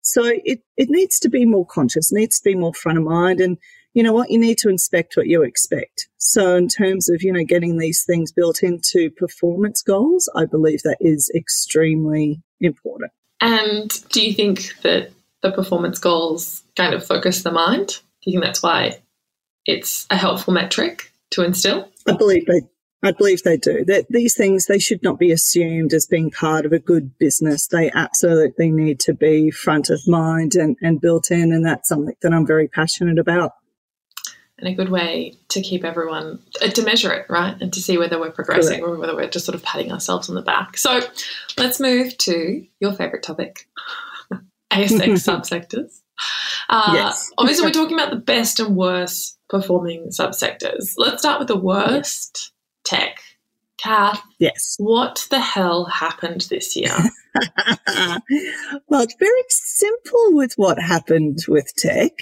So 0.03 0.25
it, 0.25 0.61
it 0.77 0.91
needs 0.91 1.19
to 1.21 1.29
be 1.29 1.45
more 1.45 1.67
conscious, 1.67 2.13
needs 2.13 2.39
to 2.39 2.45
be 2.45 2.55
more 2.55 2.75
front 2.75 2.99
of 2.99 3.05
mind. 3.05 3.41
And 3.41 3.57
you 3.95 4.03
know 4.03 4.13
what? 4.13 4.31
You 4.31 4.39
need 4.39 4.59
to 4.59 4.69
inspect 4.69 5.17
what 5.17 5.29
you 5.29 5.43
expect. 5.43 6.09
So 6.17 6.57
in 6.57 6.69
terms 6.69 7.09
of, 7.09 7.23
you 7.23 7.33
know, 7.33 7.45
getting 7.45 7.79
these 7.79 8.05
things 8.05 8.33
built 8.33 8.63
into 8.63 9.11
performance 9.11 9.83
goals, 9.83 10.29
I 10.35 10.45
believe 10.45 10.83
that 10.83 10.99
is 11.01 11.31
extremely 11.35 12.43
important. 12.61 13.13
And 13.41 13.91
do 14.11 14.27
you 14.27 14.35
think 14.35 14.75
that 14.83 15.11
the 15.45 15.53
performance 15.53 15.99
goals 15.99 16.65
kind 16.75 16.95
of 16.95 17.07
focus 17.07 17.43
the 17.43 17.53
mind? 17.53 17.89
Do 18.23 18.31
you 18.31 18.33
think 18.33 18.45
that's 18.45 18.63
why 18.63 19.03
it's 19.67 20.07
a 20.11 20.17
helpful 20.17 20.55
metric 20.55 21.13
to 21.33 21.45
instill? 21.45 21.91
I 22.09 22.13
believe 22.13 22.47
they 22.47 22.63
I 23.03 23.13
believe 23.13 23.43
they 23.43 23.59
do. 23.59 23.85
That 23.85 24.07
these 24.09 24.35
things 24.35 24.65
they 24.65 24.79
should 24.79 25.03
not 25.03 25.19
be 25.19 25.31
assumed 25.31 25.93
as 25.93 26.07
being 26.07 26.31
part 26.31 26.65
of 26.65 26.73
a 26.73 26.79
good 26.79 27.19
business. 27.19 27.67
They 27.67 27.91
absolutely 27.91 28.71
need 28.71 28.99
to 29.01 29.13
be 29.13 29.51
front 29.51 29.91
of 29.91 30.01
mind 30.09 30.55
and, 30.55 30.77
and 30.81 31.03
built 31.03 31.31
in, 31.31 31.53
and 31.53 31.67
that's 31.67 31.91
something 31.91 32.17
that 32.23 32.33
I'm 32.33 32.47
very 32.47 32.67
passionate 32.67 33.19
about. 33.19 33.53
and 34.59 34.67
a 34.67 34.73
good 34.73 34.89
way 34.89 35.35
to 35.49 35.61
keep 35.61 35.85
everyone 35.85 36.41
uh, 36.63 36.69
to 36.69 36.83
measure 36.83 37.13
it, 37.13 37.27
right? 37.29 37.55
And 37.61 37.71
to 37.75 37.83
see 37.83 37.99
whether 37.99 38.19
we're 38.19 38.31
progressing 38.31 38.81
Correct. 38.81 38.95
or 38.95 38.99
whether 38.99 39.15
we're 39.15 39.29
just 39.29 39.45
sort 39.45 39.57
of 39.57 39.63
patting 39.63 39.93
ourselves 39.93 40.31
on 40.31 40.35
the 40.37 40.43
back. 40.43 40.79
So 40.79 41.01
let's 41.59 41.79
move 41.79 42.17
to 42.19 42.67
your 42.81 42.95
favorite 42.95 43.23
topic 43.23 43.69
ASX 44.75 45.69
subsectors. 45.69 46.01
Uh, 46.69 46.93
yes. 46.95 47.31
obviously, 47.39 47.67
we're 47.67 47.71
talking 47.73 47.99
about 47.99 48.11
the 48.11 48.17
best 48.17 48.61
and 48.61 48.77
worst 48.77 49.39
performing 49.49 50.09
subsectors. 50.09 50.95
Let's 50.97 51.23
start 51.23 51.39
with 51.39 51.49
the 51.49 51.59
worst 51.59 52.53
tech. 52.85 53.19
Cath. 53.79 54.23
Yes. 54.39 54.77
What 54.79 55.27
the 55.31 55.41
hell 55.41 55.85
happened 55.85 56.47
this 56.49 56.75
year? 56.75 56.97
well, 58.89 59.03
it's 59.03 59.17
very 59.19 59.45
simple 59.49 60.29
with 60.31 60.55
what 60.57 60.79
happened 60.79 61.41
with 61.49 61.75
tech. 61.77 62.13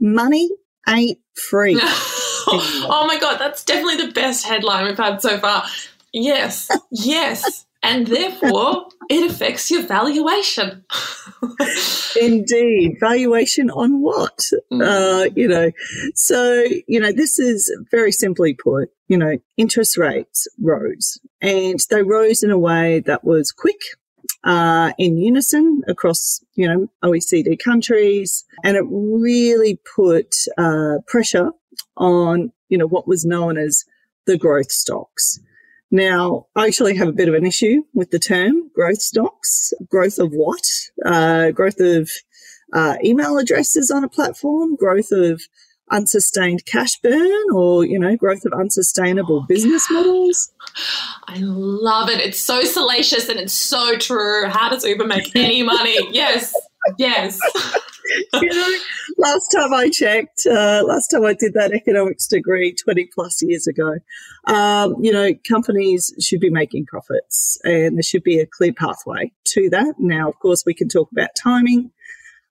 Money 0.00 0.50
ain't 0.88 1.18
free. 1.34 1.78
oh 1.80 3.04
my 3.06 3.18
God, 3.20 3.38
that's 3.38 3.64
definitely 3.64 4.06
the 4.06 4.12
best 4.12 4.44
headline 4.44 4.86
we've 4.86 4.96
had 4.96 5.22
so 5.22 5.38
far. 5.38 5.64
Yes, 6.12 6.68
yes. 6.90 7.66
And 7.84 8.06
therefore, 8.06 8.86
it 9.10 9.28
affects 9.28 9.70
your 9.70 9.82
valuation. 9.82 10.84
Indeed. 12.20 12.96
Valuation 13.00 13.70
on 13.70 14.00
what? 14.00 14.38
Mm. 14.72 14.82
Uh, 14.86 15.30
you 15.34 15.48
know, 15.48 15.72
so, 16.14 16.64
you 16.86 17.00
know, 17.00 17.10
this 17.10 17.40
is 17.40 17.74
very 17.90 18.12
simply 18.12 18.54
put, 18.54 18.90
you 19.08 19.18
know, 19.18 19.36
interest 19.56 19.96
rates 19.96 20.46
rose 20.60 21.18
and 21.40 21.80
they 21.90 22.02
rose 22.02 22.44
in 22.44 22.52
a 22.52 22.58
way 22.58 23.00
that 23.00 23.24
was 23.24 23.50
quick 23.50 23.80
uh, 24.44 24.92
in 24.96 25.16
unison 25.18 25.82
across, 25.88 26.40
you 26.54 26.68
know, 26.68 26.88
OECD 27.02 27.58
countries. 27.58 28.44
And 28.62 28.76
it 28.76 28.84
really 28.88 29.80
put 29.96 30.34
uh, 30.56 30.98
pressure 31.08 31.50
on, 31.96 32.52
you 32.68 32.78
know, 32.78 32.86
what 32.86 33.08
was 33.08 33.24
known 33.24 33.58
as 33.58 33.84
the 34.26 34.38
growth 34.38 34.70
stocks. 34.70 35.40
Now, 35.94 36.46
I 36.56 36.66
actually 36.66 36.96
have 36.96 37.08
a 37.08 37.12
bit 37.12 37.28
of 37.28 37.34
an 37.34 37.44
issue 37.44 37.82
with 37.92 38.10
the 38.10 38.18
term 38.18 38.70
growth 38.74 39.02
stocks. 39.02 39.74
Growth 39.90 40.18
of 40.18 40.32
what? 40.32 40.64
Uh, 41.04 41.50
growth 41.50 41.78
of 41.80 42.10
uh, 42.72 42.96
email 43.04 43.36
addresses 43.36 43.90
on 43.90 44.02
a 44.02 44.08
platform, 44.08 44.74
growth 44.74 45.12
of 45.12 45.42
unsustained 45.90 46.64
cash 46.64 46.98
burn 47.02 47.42
or, 47.52 47.84
you 47.84 47.98
know, 47.98 48.16
growth 48.16 48.46
of 48.46 48.54
unsustainable 48.54 49.44
business 49.46 49.86
models. 49.90 50.50
I 51.28 51.36
love 51.40 52.08
it. 52.08 52.20
It's 52.20 52.40
so 52.40 52.62
salacious 52.62 53.28
and 53.28 53.38
it's 53.38 53.52
so 53.52 53.98
true. 53.98 54.48
How 54.48 54.70
does 54.70 54.84
Uber 54.84 55.06
make 55.06 55.36
any 55.36 55.62
money? 55.62 55.98
yes. 56.10 56.54
Yes. 56.96 57.38
you 58.34 58.48
know, 58.48 58.78
last 59.18 59.48
time 59.48 59.72
I 59.72 59.88
checked, 59.90 60.46
uh, 60.46 60.82
last 60.86 61.08
time 61.08 61.24
I 61.24 61.34
did 61.34 61.54
that 61.54 61.72
economics 61.72 62.26
degree 62.26 62.74
20 62.74 63.08
plus 63.14 63.42
years 63.42 63.66
ago, 63.66 63.94
um, 64.46 64.96
you 65.00 65.12
know, 65.12 65.30
companies 65.48 66.14
should 66.20 66.40
be 66.40 66.50
making 66.50 66.86
profits 66.86 67.58
and 67.64 67.96
there 67.96 68.02
should 68.02 68.22
be 68.22 68.40
a 68.40 68.46
clear 68.46 68.72
pathway 68.72 69.32
to 69.48 69.70
that. 69.70 69.94
Now, 69.98 70.28
of 70.28 70.38
course, 70.38 70.64
we 70.66 70.74
can 70.74 70.88
talk 70.88 71.10
about 71.12 71.30
timing. 71.36 71.90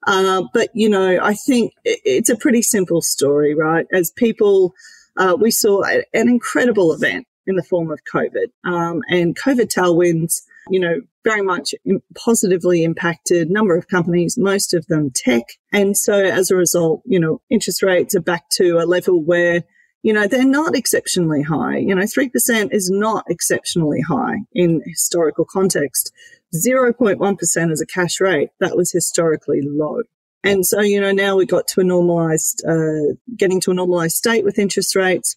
Uh, 0.08 0.44
but, 0.54 0.70
you 0.74 0.90
know, 0.90 1.20
I 1.22 1.36
think 1.36 1.74
it's 1.86 2.30
a 2.30 2.36
pretty 2.36 2.64
simple 2.64 3.02
story, 3.02 3.54
right? 3.54 3.86
As 3.94 4.12
people, 4.12 4.74
uh, 5.18 5.38
we 5.40 5.52
saw 5.52 5.84
an 5.84 6.04
incredible 6.14 6.92
event 6.92 7.28
in 7.46 7.56
the 7.56 7.64
form 7.64 7.92
of 7.92 8.00
COVID. 8.12 8.48
Um, 8.64 9.02
and 9.10 9.38
COVID 9.38 9.68
tailwinds, 9.74 10.42
you 10.70 10.80
know, 10.80 11.02
very 11.24 11.42
much 11.42 11.74
positively 12.16 12.84
impacted 12.84 13.50
number 13.50 13.76
of 13.76 13.88
companies, 13.88 14.38
most 14.38 14.74
of 14.74 14.86
them 14.88 15.12
tech. 15.14 15.44
And 15.72 15.96
so 15.98 16.14
as 16.14 16.50
a 16.50 16.56
result, 16.56 17.02
you 17.06 17.20
know, 17.20 17.42
interest 17.50 17.84
rates 17.84 18.16
are 18.16 18.22
back 18.22 18.50
to 18.54 18.78
a 18.78 18.86
level 18.86 19.24
where, 19.24 19.64
you 20.04 20.14
know, 20.14 20.28
they're 20.28 20.46
not 20.46 20.76
exceptionally 20.76 21.44
high. 21.44 21.78
You 21.78 21.96
know, 21.96 22.04
3% 22.04 22.74
is 22.74 22.90
not 22.90 23.26
exceptionally 23.30 24.02
high 24.02 24.38
in 24.54 24.82
historical 24.86 25.46
context. 25.46 26.12
0.1% 26.54 27.72
as 27.72 27.82
a 27.82 27.86
cash 27.86 28.20
rate, 28.20 28.50
that 28.60 28.76
was 28.76 28.92
historically 28.92 29.62
low. 29.64 30.02
And 30.44 30.66
so, 30.66 30.82
you 30.82 31.00
know, 31.00 31.12
now 31.12 31.36
we 31.36 31.46
got 31.46 31.68
to 31.70 31.82
a 31.82 31.84
normalized, 31.84 32.64
uh, 32.68 33.14
getting 33.38 33.62
to 33.62 33.72
a 33.72 33.76
normalized 33.76 34.16
state 34.16 34.44
with 34.44 34.58
interest 34.58 34.96
rates. 34.96 35.36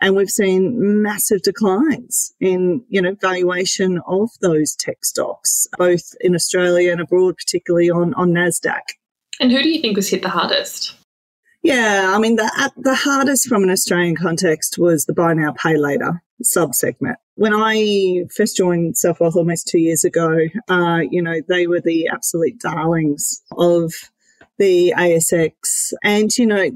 And 0.00 0.14
we've 0.14 0.30
seen 0.30 1.02
massive 1.02 1.42
declines 1.42 2.34
in, 2.40 2.84
you 2.88 3.00
know, 3.00 3.16
valuation 3.20 4.00
of 4.06 4.30
those 4.40 4.74
tech 4.76 5.04
stocks, 5.04 5.66
both 5.78 6.14
in 6.20 6.34
Australia 6.34 6.92
and 6.92 7.00
abroad, 7.00 7.36
particularly 7.36 7.90
on, 7.90 8.12
on 8.14 8.32
NASDAQ. 8.32 8.82
And 9.40 9.50
who 9.50 9.62
do 9.62 9.68
you 9.68 9.80
think 9.80 9.96
was 9.96 10.08
hit 10.08 10.22
the 10.22 10.28
hardest? 10.28 10.94
Yeah, 11.62 12.12
I 12.14 12.18
mean, 12.18 12.36
the, 12.36 12.72
the 12.76 12.94
hardest 12.94 13.48
from 13.48 13.64
an 13.64 13.70
Australian 13.70 14.16
context 14.16 14.76
was 14.78 15.06
the 15.06 15.12
buy 15.12 15.34
now, 15.34 15.52
pay 15.52 15.76
later 15.76 16.22
subsegment. 16.44 17.16
When 17.34 17.52
I 17.54 18.24
first 18.34 18.56
joined 18.56 18.94
SelfWealth 18.94 19.36
almost 19.36 19.66
two 19.66 19.80
years 19.80 20.04
ago, 20.04 20.38
uh, 20.68 21.00
you 21.10 21.22
know, 21.22 21.40
they 21.48 21.66
were 21.66 21.80
the 21.80 22.08
absolute 22.08 22.58
darlings 22.60 23.42
of 23.56 23.92
the 24.58 24.94
ASX. 24.96 25.92
And, 26.02 26.36
you 26.36 26.46
know, 26.46 26.70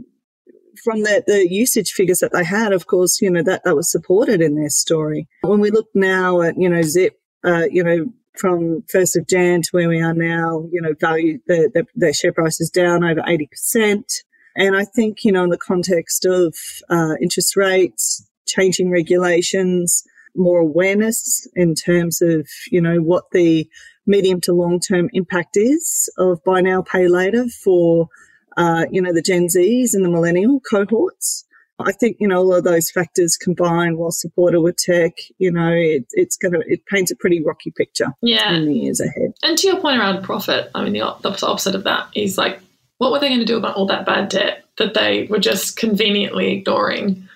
from 0.83 1.03
the, 1.03 1.23
the 1.27 1.49
usage 1.51 1.93
figures 1.93 2.19
that 2.19 2.33
they 2.33 2.45
had, 2.45 2.73
of 2.73 2.87
course, 2.87 3.21
you 3.21 3.31
know, 3.31 3.43
that, 3.43 3.63
that 3.65 3.77
was 3.77 3.91
supported 3.91 4.41
in 4.41 4.55
their 4.55 4.71
story. 4.71 5.29
When 5.43 5.61
we 5.61 5.71
look 5.71 5.89
now 5.95 6.41
at, 6.43 6.55
you 6.59 6.69
know, 6.69 6.83
Zip, 6.83 7.19
uh, 7.45 7.65
you 7.71 7.83
know, 7.83 8.07
from 8.37 8.83
1st 8.95 9.21
of 9.21 9.27
Jan 9.29 9.63
to 9.63 9.69
where 9.73 9.89
we 9.89 10.01
are 10.01 10.15
now, 10.15 10.67
you 10.71 10.81
know, 10.81 10.95
value, 11.01 11.39
their, 11.47 11.69
their, 11.69 11.85
their 11.95 12.13
share 12.13 12.33
price 12.33 12.61
is 12.61 12.71
down 12.71 13.05
over 13.05 13.21
80%. 13.21 14.03
And 14.57 14.77
I 14.77 14.85
think, 14.85 15.25
you 15.25 15.33
know, 15.33 15.45
in 15.45 15.51
the 15.51 15.59
context 15.59 16.25
of 16.25 16.55
uh, 16.89 17.15
interest 17.21 17.57
rates, 17.57 18.27
changing 18.47 18.91
regulations, 18.91 20.03
more 20.37 20.61
awareness 20.61 21.47
in 21.55 21.75
terms 21.75 22.23
of, 22.23 22.49
you 22.71 22.81
know, 22.81 22.99
what 22.99 23.25
the 23.33 23.69
medium 24.07 24.41
to 24.43 24.53
long 24.53 24.81
term 24.81 25.09
impact 25.13 25.57
is 25.57 26.13
of 26.19 26.43
buy 26.45 26.61
now, 26.61 26.83
pay 26.83 27.09
later 27.09 27.47
for 27.49 28.09
uh, 28.61 28.85
you 28.91 29.01
know, 29.01 29.13
the 29.13 29.23
Gen 29.23 29.47
Zs 29.47 29.95
and 29.95 30.05
the 30.05 30.11
millennial 30.11 30.61
cohorts. 30.61 31.47
I 31.79 31.93
think, 31.93 32.19
you 32.21 32.29
know, 32.29 32.41
all 32.41 32.55
of 32.55 32.65
those 32.65 32.91
factors 32.91 33.39
combined 33.39 33.97
while 33.97 34.11
supported 34.11 34.61
with 34.61 34.77
tech, 34.77 35.13
you 35.39 35.51
know, 35.51 35.73
it, 35.73 36.05
it's 36.11 36.37
going 36.37 36.53
to, 36.53 36.63
it 36.67 36.85
paints 36.85 37.11
a 37.11 37.17
pretty 37.17 37.43
rocky 37.43 37.73
picture 37.75 38.09
yeah. 38.21 38.53
in 38.53 38.67
the 38.67 38.75
years 38.75 39.01
ahead. 39.01 39.33
And 39.43 39.57
to 39.57 39.67
your 39.67 39.81
point 39.81 39.99
around 39.99 40.23
profit, 40.23 40.71
I 40.75 40.85
mean, 40.85 40.93
the, 40.93 41.17
the 41.23 41.47
opposite 41.47 41.75
of 41.75 41.85
that 41.85 42.09
is 42.15 42.37
like, 42.37 42.61
what 42.99 43.13
were 43.13 43.19
they 43.19 43.29
going 43.29 43.41
to 43.41 43.47
do 43.47 43.57
about 43.57 43.77
all 43.77 43.87
that 43.87 44.05
bad 44.05 44.29
debt 44.29 44.65
that 44.77 44.93
they 44.93 45.27
were 45.31 45.39
just 45.39 45.79
conveniently 45.79 46.53
ignoring? 46.53 47.27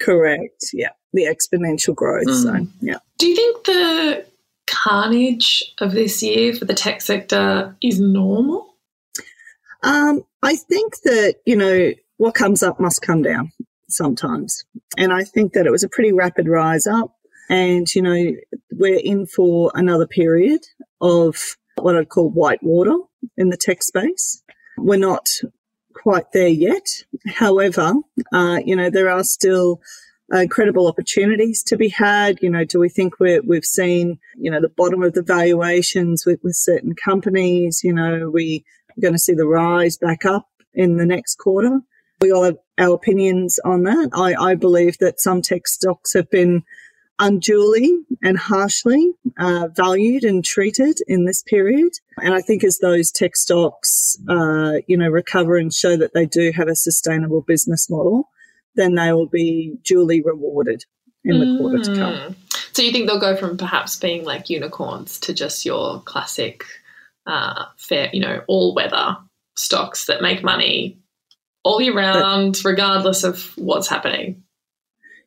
Correct. 0.00 0.66
Yeah. 0.72 0.90
The 1.12 1.24
exponential 1.24 1.92
growth. 1.92 2.28
Mm. 2.28 2.42
So, 2.42 2.66
yeah. 2.80 2.98
Do 3.18 3.26
you 3.26 3.34
think 3.34 3.64
the 3.64 4.26
carnage 4.68 5.74
of 5.80 5.90
this 5.90 6.22
year 6.22 6.54
for 6.54 6.66
the 6.66 6.74
tech 6.74 7.00
sector 7.00 7.76
is 7.82 7.98
normal? 7.98 8.67
Um, 9.82 10.22
I 10.42 10.56
think 10.56 10.94
that, 11.04 11.36
you 11.46 11.56
know, 11.56 11.92
what 12.16 12.34
comes 12.34 12.62
up 12.62 12.80
must 12.80 13.02
come 13.02 13.22
down 13.22 13.52
sometimes. 13.88 14.64
And 14.96 15.12
I 15.12 15.24
think 15.24 15.52
that 15.52 15.66
it 15.66 15.70
was 15.70 15.84
a 15.84 15.88
pretty 15.88 16.12
rapid 16.12 16.48
rise 16.48 16.86
up. 16.86 17.14
And, 17.50 17.92
you 17.94 18.02
know, 18.02 18.32
we're 18.72 19.00
in 19.02 19.26
for 19.26 19.70
another 19.74 20.06
period 20.06 20.60
of 21.00 21.56
what 21.76 21.96
I'd 21.96 22.08
call 22.08 22.30
white 22.30 22.62
water 22.62 22.96
in 23.36 23.50
the 23.50 23.56
tech 23.56 23.82
space. 23.82 24.42
We're 24.76 24.98
not 24.98 25.26
quite 25.94 26.32
there 26.32 26.48
yet. 26.48 26.86
However, 27.26 27.94
uh, 28.32 28.58
you 28.64 28.76
know, 28.76 28.90
there 28.90 29.08
are 29.08 29.24
still 29.24 29.80
incredible 30.30 30.86
opportunities 30.86 31.62
to 31.64 31.76
be 31.76 31.88
had. 31.88 32.38
You 32.42 32.50
know, 32.50 32.64
do 32.64 32.78
we 32.78 32.88
think 32.88 33.18
we 33.18 33.32
have 33.32 33.64
seen, 33.64 34.18
you 34.36 34.50
know, 34.50 34.60
the 34.60 34.68
bottom 34.68 35.02
of 35.02 35.14
the 35.14 35.22
valuations 35.22 36.26
with, 36.26 36.40
with 36.42 36.54
certain 36.54 36.94
companies? 36.94 37.80
You 37.82 37.94
know, 37.94 38.30
we 38.32 38.64
going 39.00 39.14
to 39.14 39.18
see 39.18 39.34
the 39.34 39.46
rise 39.46 39.96
back 39.96 40.24
up 40.24 40.48
in 40.74 40.96
the 40.96 41.06
next 41.06 41.36
quarter. 41.36 41.80
We 42.20 42.32
all 42.32 42.44
have 42.44 42.58
our 42.78 42.94
opinions 42.94 43.58
on 43.64 43.84
that. 43.84 44.10
I, 44.12 44.34
I 44.34 44.54
believe 44.54 44.98
that 44.98 45.20
some 45.20 45.42
tech 45.42 45.68
stocks 45.68 46.14
have 46.14 46.30
been 46.30 46.64
unduly 47.18 47.98
and 48.22 48.38
harshly 48.38 49.12
uh, 49.38 49.68
valued 49.74 50.24
and 50.24 50.44
treated 50.44 50.98
in 51.06 51.24
this 51.24 51.42
period. 51.42 51.92
And 52.18 52.34
I 52.34 52.40
think 52.40 52.64
as 52.64 52.78
those 52.78 53.10
tech 53.10 53.36
stocks, 53.36 54.16
uh, 54.28 54.74
you 54.86 54.96
know, 54.96 55.08
recover 55.08 55.56
and 55.56 55.72
show 55.72 55.96
that 55.96 56.14
they 56.14 56.26
do 56.26 56.52
have 56.52 56.68
a 56.68 56.76
sustainable 56.76 57.42
business 57.42 57.90
model, 57.90 58.28
then 58.76 58.94
they 58.94 59.12
will 59.12 59.26
be 59.26 59.74
duly 59.84 60.22
rewarded 60.22 60.84
in 61.24 61.40
the 61.40 61.46
mm. 61.46 61.58
quarter 61.58 61.78
to 61.78 61.94
come. 61.96 62.14
Mm. 62.14 62.36
So 62.72 62.82
you 62.82 62.92
think 62.92 63.08
they'll 63.08 63.20
go 63.20 63.36
from 63.36 63.56
perhaps 63.56 63.96
being 63.96 64.24
like 64.24 64.48
unicorns 64.48 65.18
to 65.20 65.34
just 65.34 65.64
your 65.64 66.00
classic 66.02 66.64
uh, 67.28 67.66
fair, 67.76 68.10
you 68.12 68.20
know, 68.20 68.42
all 68.48 68.74
weather 68.74 69.16
stocks 69.54 70.06
that 70.06 70.22
make 70.22 70.42
money 70.42 70.98
all 71.62 71.80
year 71.80 71.94
round, 71.94 72.54
but, 72.54 72.68
regardless 72.68 73.22
of 73.22 73.52
what's 73.56 73.88
happening. 73.88 74.42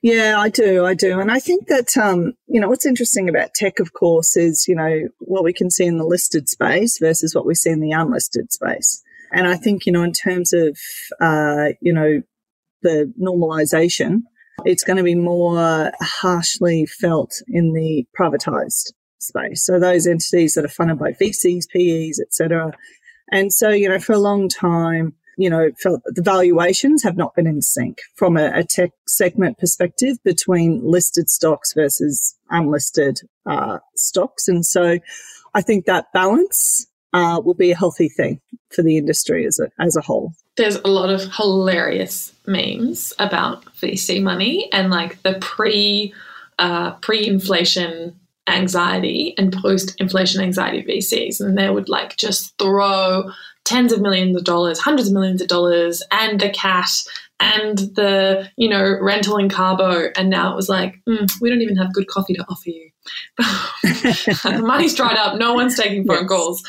Yeah, 0.01 0.39
I 0.39 0.49
do. 0.49 0.83
I 0.83 0.95
do. 0.95 1.19
And 1.19 1.29
I 1.31 1.39
think 1.39 1.67
that, 1.67 1.95
um, 1.95 2.33
you 2.47 2.59
know, 2.59 2.67
what's 2.67 2.87
interesting 2.87 3.29
about 3.29 3.53
tech, 3.53 3.79
of 3.79 3.93
course, 3.93 4.35
is, 4.35 4.65
you 4.67 4.75
know, 4.75 5.09
what 5.19 5.43
we 5.43 5.53
can 5.53 5.69
see 5.69 5.85
in 5.85 5.99
the 5.99 6.05
listed 6.05 6.49
space 6.49 6.97
versus 6.99 7.35
what 7.35 7.45
we 7.45 7.53
see 7.53 7.69
in 7.69 7.81
the 7.81 7.91
unlisted 7.91 8.51
space. 8.51 9.03
And 9.31 9.47
I 9.47 9.55
think, 9.57 9.85
you 9.85 9.91
know, 9.91 10.01
in 10.01 10.11
terms 10.11 10.53
of, 10.53 10.77
uh, 11.21 11.73
you 11.81 11.93
know, 11.93 12.23
the 12.81 13.13
normalization, 13.21 14.23
it's 14.65 14.83
going 14.83 14.97
to 14.97 15.03
be 15.03 15.15
more 15.15 15.91
harshly 16.01 16.87
felt 16.87 17.33
in 17.47 17.73
the 17.73 18.05
privatized 18.19 18.93
space. 19.21 19.65
So 19.65 19.79
those 19.79 20.07
entities 20.07 20.55
that 20.55 20.65
are 20.65 20.69
funded 20.69 20.99
by 20.99 21.11
VCs, 21.13 21.65
PEs, 21.69 22.19
etc. 22.19 22.71
And 23.31 23.53
so, 23.53 23.69
you 23.69 23.89
know, 23.89 23.99
for 23.99 24.13
a 24.13 24.19
long 24.19 24.49
time, 24.49 25.13
you 25.37 25.49
know, 25.49 25.71
the 25.83 26.21
valuations 26.21 27.03
have 27.03 27.17
not 27.17 27.33
been 27.35 27.47
in 27.47 27.61
sync 27.61 27.99
from 28.15 28.37
a, 28.37 28.51
a 28.53 28.63
tech 28.63 28.91
segment 29.07 29.57
perspective 29.57 30.17
between 30.23 30.81
listed 30.83 31.29
stocks 31.29 31.73
versus 31.73 32.37
unlisted 32.49 33.21
uh, 33.45 33.79
stocks. 33.95 34.47
And 34.47 34.65
so 34.65 34.99
I 35.53 35.61
think 35.61 35.85
that 35.85 36.11
balance 36.13 36.85
uh, 37.13 37.41
will 37.43 37.53
be 37.53 37.71
a 37.71 37.77
healthy 37.77 38.09
thing 38.09 38.39
for 38.69 38.83
the 38.83 38.97
industry 38.97 39.45
as 39.45 39.59
a, 39.59 39.69
as 39.83 39.95
a 39.95 40.01
whole. 40.01 40.33
There's 40.57 40.75
a 40.75 40.87
lot 40.87 41.09
of 41.09 41.33
hilarious 41.33 42.33
memes 42.45 43.13
about 43.19 43.65
VC 43.75 44.21
money 44.21 44.69
and 44.71 44.91
like 44.91 45.21
the 45.23 45.37
pre 45.41 46.13
uh, 46.59 46.91
pre 46.95 47.25
inflation 47.25 48.19
anxiety 48.47 49.33
and 49.37 49.53
post 49.53 49.95
inflation 49.99 50.41
anxiety 50.41 50.83
VCs, 50.83 51.39
and 51.39 51.57
they 51.57 51.69
would 51.69 51.89
like 51.89 52.17
just 52.17 52.53
throw 52.57 53.31
tens 53.65 53.91
of 53.91 54.01
millions 54.01 54.35
of 54.35 54.43
dollars, 54.43 54.79
hundreds 54.79 55.07
of 55.07 55.13
millions 55.13 55.41
of 55.41 55.47
dollars, 55.47 56.01
and 56.11 56.39
the 56.39 56.49
cash 56.49 57.03
and 57.39 57.77
the 57.95 58.49
you 58.57 58.69
know 58.69 58.97
rental 59.01 59.37
and 59.37 59.51
carbo, 59.51 60.09
and 60.15 60.29
now 60.29 60.51
it 60.51 60.55
was 60.55 60.69
like 60.69 60.95
mm, 61.07 61.29
we 61.41 61.49
don't 61.49 61.61
even 61.61 61.77
have 61.77 61.93
good 61.93 62.07
coffee 62.07 62.33
to 62.33 62.45
offer 62.49 62.69
you. 62.69 62.89
the 63.37 64.61
money's 64.65 64.95
dried 64.95 65.17
up. 65.17 65.37
No 65.37 65.53
one's 65.53 65.77
taking 65.77 66.05
phone 66.05 66.21
yes. 66.21 66.27
calls. 66.29 66.63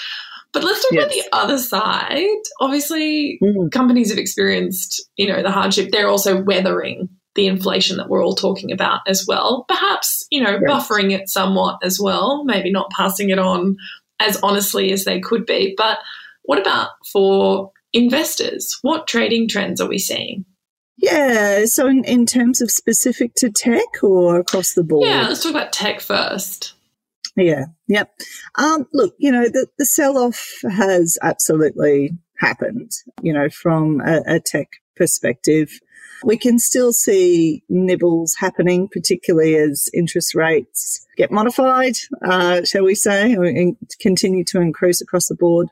But 0.53 0.65
let's 0.65 0.83
talk 0.83 0.93
yes. 0.93 1.05
about 1.05 1.15
the 1.15 1.25
other 1.33 1.59
side. 1.59 2.43
Obviously, 2.61 3.39
mm. 3.43 3.73
companies 3.73 4.11
have 4.11 4.19
experienced, 4.19 5.03
you 5.17 5.27
know, 5.27 5.43
the 5.43 5.51
hardship. 5.51 5.91
They're 5.91 6.09
also 6.09 6.43
weathering 6.43 7.09
the 7.35 7.47
inflation 7.47 7.97
that 7.97 8.09
we're 8.09 8.25
all 8.25 8.35
talking 8.35 8.73
about 8.73 9.01
as 9.07 9.25
well. 9.27 9.65
Perhaps, 9.69 10.27
you 10.31 10.43
know, 10.43 10.59
yes. 10.61 10.71
buffering 10.71 11.13
it 11.13 11.29
somewhat 11.29 11.79
as 11.83 11.99
well, 12.01 12.45
maybe 12.45 12.71
not 12.71 12.91
passing 12.91 13.31
it 13.31 13.39
on 13.39 13.77
as 14.21 14.39
honestly 14.43 14.93
as 14.93 15.05
they 15.05 15.21
could 15.21 15.47
be. 15.47 15.75
But 15.77 15.99
what 16.43 16.59
about 16.59 16.91
for 17.11 17.71
investors? 17.93 18.79
What 18.83 19.07
trading 19.07 19.49
trends 19.49 19.81
are 19.81 19.89
we 19.89 19.99
seeing? 19.99 20.45
Yeah, 20.99 21.65
so 21.65 21.89
in, 21.89 22.05
in 22.05 22.27
terms 22.27 22.61
of 22.61 22.71
specific 22.71 23.35
to 23.37 23.51
tech 23.51 24.03
or 24.03 24.39
across 24.39 24.75
the 24.75 24.85
board? 24.85 25.09
Yeah, 25.09 25.27
let's 25.27 25.43
talk 25.43 25.53
about 25.53 25.73
tech 25.73 26.01
first. 26.01 26.75
Yeah, 27.35 27.67
yep. 27.89 28.13
Um, 28.57 28.87
look, 28.93 29.15
you 29.19 29.33
know, 29.33 29.49
the, 29.49 29.67
the 29.79 29.87
sell 29.87 30.19
off 30.19 30.61
has 30.71 31.19
absolutely 31.23 32.11
happened, 32.39 32.91
you 33.23 33.33
know, 33.33 33.49
from 33.49 34.01
a, 34.03 34.21
a 34.27 34.41
tech 34.41 34.69
perspective. 34.97 35.81
We 36.25 36.37
can 36.37 36.59
still 36.59 36.93
see 36.93 37.63
nibbles 37.69 38.37
happening, 38.39 38.89
particularly 38.89 39.57
as 39.57 39.89
interest 39.93 40.35
rates 40.35 41.07
get 41.17 41.31
modified, 41.31 41.95
uh, 42.25 42.65
shall 42.65 42.85
we 42.85 42.95
say, 42.95 43.33
and 43.33 43.77
continue 44.01 44.45
to 44.45 44.61
increase 44.61 45.01
across 45.01 45.29
the 45.29 45.35
board. 45.35 45.69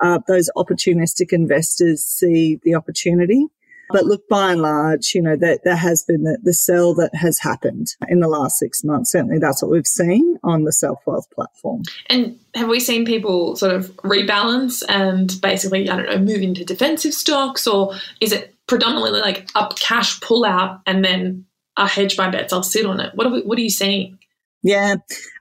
Uh, 0.00 0.18
those 0.26 0.50
opportunistic 0.56 1.32
investors 1.32 2.02
see 2.02 2.58
the 2.64 2.74
opportunity. 2.74 3.46
But 3.90 4.06
look, 4.06 4.26
by 4.28 4.52
and 4.52 4.62
large, 4.62 5.12
you 5.14 5.22
know, 5.22 5.36
that 5.36 5.60
there 5.64 5.76
has 5.76 6.04
been 6.06 6.22
the, 6.22 6.38
the 6.42 6.54
sell 6.54 6.94
that 6.94 7.14
has 7.14 7.38
happened 7.38 7.88
in 8.08 8.20
the 8.20 8.28
last 8.28 8.58
six 8.58 8.82
months. 8.82 9.12
Certainly 9.12 9.38
that's 9.38 9.62
what 9.62 9.70
we've 9.70 9.86
seen 9.86 10.38
on 10.42 10.64
the 10.64 10.72
Self 10.72 10.98
Wealth 11.06 11.26
platform. 11.34 11.82
And 12.08 12.38
have 12.54 12.68
we 12.68 12.80
seen 12.80 13.04
people 13.04 13.56
sort 13.56 13.74
of 13.74 13.94
rebalance 13.98 14.82
and 14.88 15.38
basically, 15.40 15.90
I 15.90 15.96
don't 15.96 16.06
know, 16.06 16.18
move 16.18 16.42
into 16.42 16.64
defensive 16.64 17.14
stocks 17.14 17.66
or 17.66 17.94
is 18.20 18.32
it 18.32 18.54
predominantly 18.66 19.20
like 19.20 19.48
a 19.54 19.68
cash 19.78 20.20
pull 20.20 20.44
out 20.44 20.80
and 20.86 21.04
then 21.04 21.44
a 21.76 21.86
hedge 21.86 22.16
my 22.16 22.30
bets, 22.30 22.52
I'll 22.52 22.62
sit 22.62 22.86
on 22.86 23.00
it? 23.00 23.14
What 23.14 23.26
are, 23.26 23.30
we, 23.30 23.42
what 23.42 23.58
are 23.58 23.62
you 23.62 23.70
seeing? 23.70 24.18
Yeah. 24.62 24.96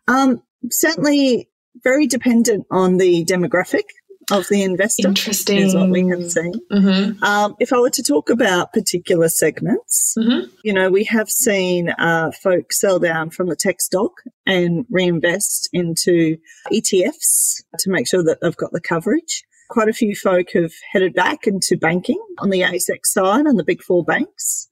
Um, 0.08 0.42
certainly 0.70 1.50
very 1.84 2.08
dependent 2.08 2.66
on 2.72 2.98
the 2.98 3.26
demographic 3.26 3.84
of 4.32 4.48
the 4.50 4.64
investor. 4.64 5.08
Interesting. 5.08 5.58
Is 5.58 5.76
what 5.76 5.90
we 5.90 6.08
have 6.08 6.32
seen. 6.32 6.54
Mm-hmm. 6.72 7.24
Um, 7.24 7.56
if 7.60 7.74
I 7.74 7.80
were 7.80 7.90
to 7.90 8.04
talk 8.04 8.30
about 8.30 8.74
particular 8.74 9.30
segments, 9.30 10.16
mm-hmm. 10.18 10.50
you 10.64 10.74
know, 10.74 10.90
we 10.90 11.04
have 11.06 11.30
seen 11.30 11.90
uh, 11.90 12.32
folks 12.32 12.80
sell 12.80 13.00
down 13.00 13.30
from 13.30 13.48
the 13.48 13.56
tech 13.56 13.82
stock 13.82 14.12
and 14.46 14.86
reinvest 14.90 15.70
into 15.74 16.38
ETFs 16.72 17.64
to 17.80 17.90
make 17.90 18.08
sure 18.08 18.24
that 18.24 18.40
they've 18.42 18.58
got 18.58 18.72
the 18.72 18.82
coverage. 18.82 19.44
Quite 19.70 19.90
a 19.90 19.94
few 19.94 20.16
folk 20.16 20.52
have 20.54 20.72
headed 20.92 21.14
back 21.14 21.48
into 21.48 21.78
banking 21.78 22.22
on 22.40 22.50
the 22.50 22.62
ASX 22.62 23.06
side 23.06 23.46
and 23.46 23.58
the 23.58 23.64
big 23.64 23.82
four 23.82 24.04
banks. 24.04 24.68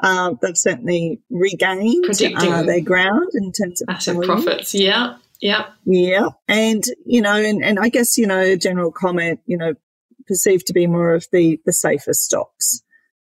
Uh, 0.00 0.34
they've 0.42 0.56
certainly 0.56 1.20
regained 1.30 2.04
uh, 2.04 2.62
their 2.62 2.80
ground 2.80 3.30
in 3.34 3.52
terms 3.52 3.80
of 3.80 3.88
asset 3.88 4.20
profits. 4.22 4.74
Yeah. 4.74 5.16
Yeah. 5.40 5.66
Yeah. 5.84 6.28
And, 6.48 6.84
you 7.04 7.20
know, 7.20 7.34
and, 7.34 7.62
and 7.64 7.78
I 7.78 7.88
guess, 7.88 8.16
you 8.16 8.26
know, 8.26 8.56
general 8.56 8.92
comment, 8.92 9.40
you 9.46 9.56
know, 9.56 9.74
perceived 10.26 10.66
to 10.66 10.72
be 10.72 10.86
more 10.86 11.14
of 11.14 11.26
the, 11.32 11.60
the 11.66 11.72
safer 11.72 12.12
stocks. 12.12 12.82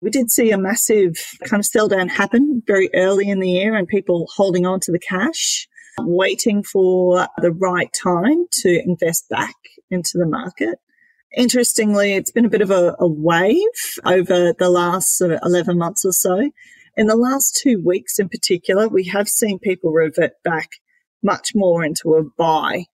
We 0.01 0.11
did 0.11 0.31
see 0.31 0.51
a 0.51 0.59
massive 0.59 1.15
kind 1.45 1.61
of 1.61 1.67
sell 1.67 1.89
down 1.89 2.09
happen 2.09 2.63
very 2.67 2.91
early 2.95 3.29
in 3.29 3.39
the 3.39 3.51
year 3.51 3.77
and 3.77 3.87
people 3.87 4.29
holding 4.35 4.67
on 4.67 4.81
to 4.81 4.93
the 4.93 4.99
cash, 4.99 5.69
waiting 6.01 6.65
for 6.65 7.29
the 7.41 7.53
right 7.53 7.91
time 7.93 8.47
to 8.63 8.83
invest 8.85 9.29
back 9.29 9.55
into 9.91 10.19
the 10.19 10.27
market. 10.27 10.81
Interestingly, 11.35 12.15
it's 12.15 12.33
been 12.33 12.45
a 12.45 12.51
bit 12.51 12.63
of 12.63 12.71
a, 12.71 12.97
a 12.99 13.07
wave 13.07 13.57
over 14.05 14.53
the 14.53 14.69
last 14.69 15.17
sort 15.17 15.31
of 15.31 15.41
11 15.45 15.79
months 15.79 16.05
or 16.05 16.13
so. 16.13 16.51
In 16.97 17.07
the 17.07 17.17
last 17.17 17.59
two 17.63 17.81
weeks 17.83 18.19
in 18.19 18.29
particular, 18.29 18.89
we 18.89 19.05
have 19.05 19.29
seen 19.29 19.59
people 19.59 19.93
revert 19.93 20.33
back 20.43 20.73
much 21.23 21.55
more 21.55 21.85
into 21.85 22.15
a 22.15 22.23
buy 22.23 22.87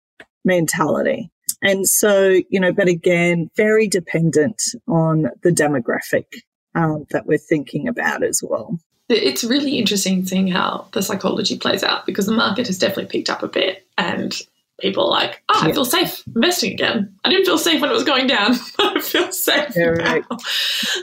mentality. 0.44 1.30
And 1.62 1.88
so, 1.88 2.40
you 2.48 2.60
know, 2.60 2.72
but 2.72 2.88
again, 2.88 3.50
very 3.56 3.88
dependent 3.88 4.62
on 4.86 5.30
the 5.42 5.50
demographic 5.50 6.26
um, 6.74 7.06
that 7.10 7.26
we're 7.26 7.38
thinking 7.38 7.88
about 7.88 8.22
as 8.22 8.42
well. 8.42 8.78
It's 9.08 9.42
really 9.42 9.78
interesting 9.78 10.26
seeing 10.26 10.48
how 10.48 10.88
the 10.92 11.02
psychology 11.02 11.58
plays 11.58 11.82
out 11.82 12.04
because 12.06 12.26
the 12.26 12.32
market 12.32 12.66
has 12.66 12.78
definitely 12.78 13.06
picked 13.06 13.30
up 13.30 13.42
a 13.42 13.48
bit 13.48 13.86
and 13.96 14.38
people 14.80 15.04
are 15.04 15.10
like, 15.10 15.42
oh, 15.48 15.60
I 15.62 15.72
feel 15.72 15.86
safe 15.86 16.22
investing 16.26 16.72
again. 16.72 17.16
I 17.24 17.30
didn't 17.30 17.46
feel 17.46 17.58
safe 17.58 17.80
when 17.80 17.90
it 17.90 17.94
was 17.94 18.04
going 18.04 18.26
down. 18.26 18.54
I 18.78 19.00
feel 19.00 19.32
safe 19.32 19.74
yeah, 19.74 19.86
right. 19.86 20.24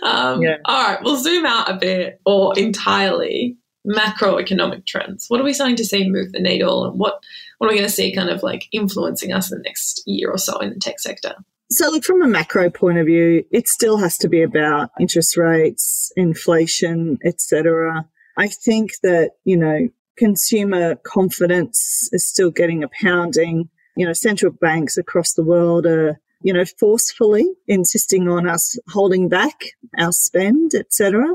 Um, 0.03 0.41
yeah. 0.41 0.57
All 0.65 0.87
right, 0.87 1.03
we'll 1.03 1.17
zoom 1.17 1.45
out 1.45 1.69
a 1.69 1.75
bit 1.75 2.21
or 2.25 2.57
entirely 2.57 3.57
macroeconomic 3.85 4.85
trends? 4.85 5.25
What 5.27 5.39
are 5.39 5.43
we 5.43 5.53
starting 5.53 5.75
to 5.77 5.85
see 5.85 6.09
move 6.09 6.31
the 6.31 6.39
needle, 6.39 6.85
and 6.85 6.99
what 6.99 7.23
what 7.57 7.67
are 7.67 7.73
we 7.73 7.77
going 7.77 7.87
to 7.87 7.93
see 7.93 8.13
kind 8.13 8.29
of 8.29 8.43
like 8.43 8.67
influencing 8.71 9.31
us 9.31 9.51
in 9.51 9.57
the 9.57 9.63
next 9.63 10.03
year 10.05 10.31
or 10.31 10.37
so 10.37 10.59
in 10.59 10.71
the 10.71 10.79
tech 10.79 10.99
sector? 10.99 11.35
So, 11.71 11.89
look, 11.89 12.03
from 12.03 12.21
a 12.21 12.27
macro 12.27 12.69
point 12.69 12.99
of 12.99 13.07
view, 13.07 13.43
it 13.51 13.67
still 13.67 13.97
has 13.97 14.17
to 14.19 14.29
be 14.29 14.43
about 14.43 14.91
interest 14.99 15.35
rates, 15.35 16.11
inflation, 16.15 17.17
etc. 17.25 18.07
I 18.37 18.47
think 18.47 18.91
that 19.01 19.31
you 19.45 19.57
know 19.57 19.89
consumer 20.17 20.95
confidence 20.95 22.09
is 22.11 22.27
still 22.27 22.51
getting 22.51 22.83
a 22.83 22.89
pounding. 23.01 23.69
You 23.95 24.05
know, 24.05 24.13
central 24.13 24.51
banks 24.51 24.97
across 24.97 25.33
the 25.33 25.43
world 25.43 25.85
are 25.85 26.19
you 26.41 26.53
know 26.53 26.65
forcefully 26.79 27.45
insisting 27.67 28.27
on 28.27 28.47
us 28.47 28.77
holding 28.89 29.27
back 29.27 29.63
our 29.97 30.11
spend, 30.11 30.73
etc. 30.75 31.33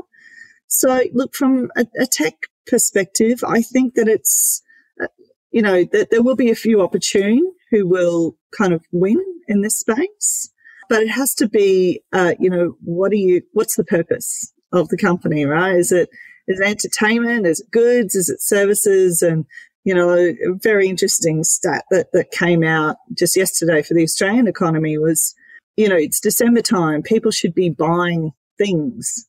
So, 0.73 1.03
look, 1.13 1.35
from 1.35 1.69
a, 1.75 1.85
a 1.99 2.05
tech 2.05 2.33
perspective, 2.65 3.43
I 3.45 3.61
think 3.61 3.95
that 3.95 4.07
it's, 4.07 4.61
uh, 5.01 5.07
you 5.51 5.61
know, 5.61 5.83
that 5.91 6.11
there 6.11 6.23
will 6.23 6.37
be 6.37 6.49
a 6.49 6.55
few 6.55 6.81
opportune 6.81 7.51
who 7.71 7.85
will 7.85 8.37
kind 8.57 8.71
of 8.71 8.81
win 8.93 9.21
in 9.49 9.61
this 9.61 9.77
space, 9.79 10.49
but 10.87 11.03
it 11.03 11.09
has 11.09 11.35
to 11.35 11.49
be, 11.49 12.01
uh, 12.13 12.35
you 12.39 12.49
know, 12.49 12.77
what 12.81 13.11
are 13.11 13.15
you, 13.15 13.41
what's 13.51 13.75
the 13.75 13.83
purpose 13.83 14.53
of 14.71 14.87
the 14.87 14.97
company, 14.97 15.43
right? 15.43 15.75
Is 15.75 15.91
it, 15.91 16.09
is 16.47 16.61
it 16.61 16.65
entertainment? 16.65 17.45
Is 17.45 17.59
it 17.59 17.71
goods? 17.71 18.15
Is 18.15 18.29
it 18.29 18.41
services? 18.41 19.21
And, 19.21 19.45
you 19.83 19.93
know, 19.93 20.09
a 20.17 20.35
very 20.63 20.87
interesting 20.87 21.43
stat 21.43 21.83
that, 21.91 22.13
that 22.13 22.31
came 22.31 22.63
out 22.63 22.95
just 23.17 23.35
yesterday 23.35 23.81
for 23.81 23.93
the 23.93 24.03
Australian 24.03 24.47
economy 24.47 24.97
was, 24.97 25.35
you 25.75 25.89
know, 25.89 25.97
it's 25.97 26.21
December 26.21 26.61
time. 26.61 27.01
People 27.01 27.31
should 27.31 27.53
be 27.53 27.69
buying 27.69 28.31
things 28.57 29.27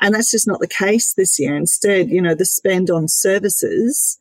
and 0.00 0.14
that's 0.14 0.30
just 0.30 0.46
not 0.46 0.60
the 0.60 0.68
case 0.68 1.14
this 1.14 1.38
year. 1.38 1.56
Instead, 1.56 2.10
you 2.10 2.20
know, 2.20 2.34
the 2.34 2.44
spend 2.44 2.90
on 2.90 3.08
services 3.08 4.18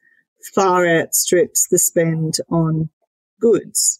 far 0.54 0.86
outstrips 0.88 1.68
the 1.70 1.80
spend 1.80 2.36
on 2.50 2.90
goods. 3.40 4.00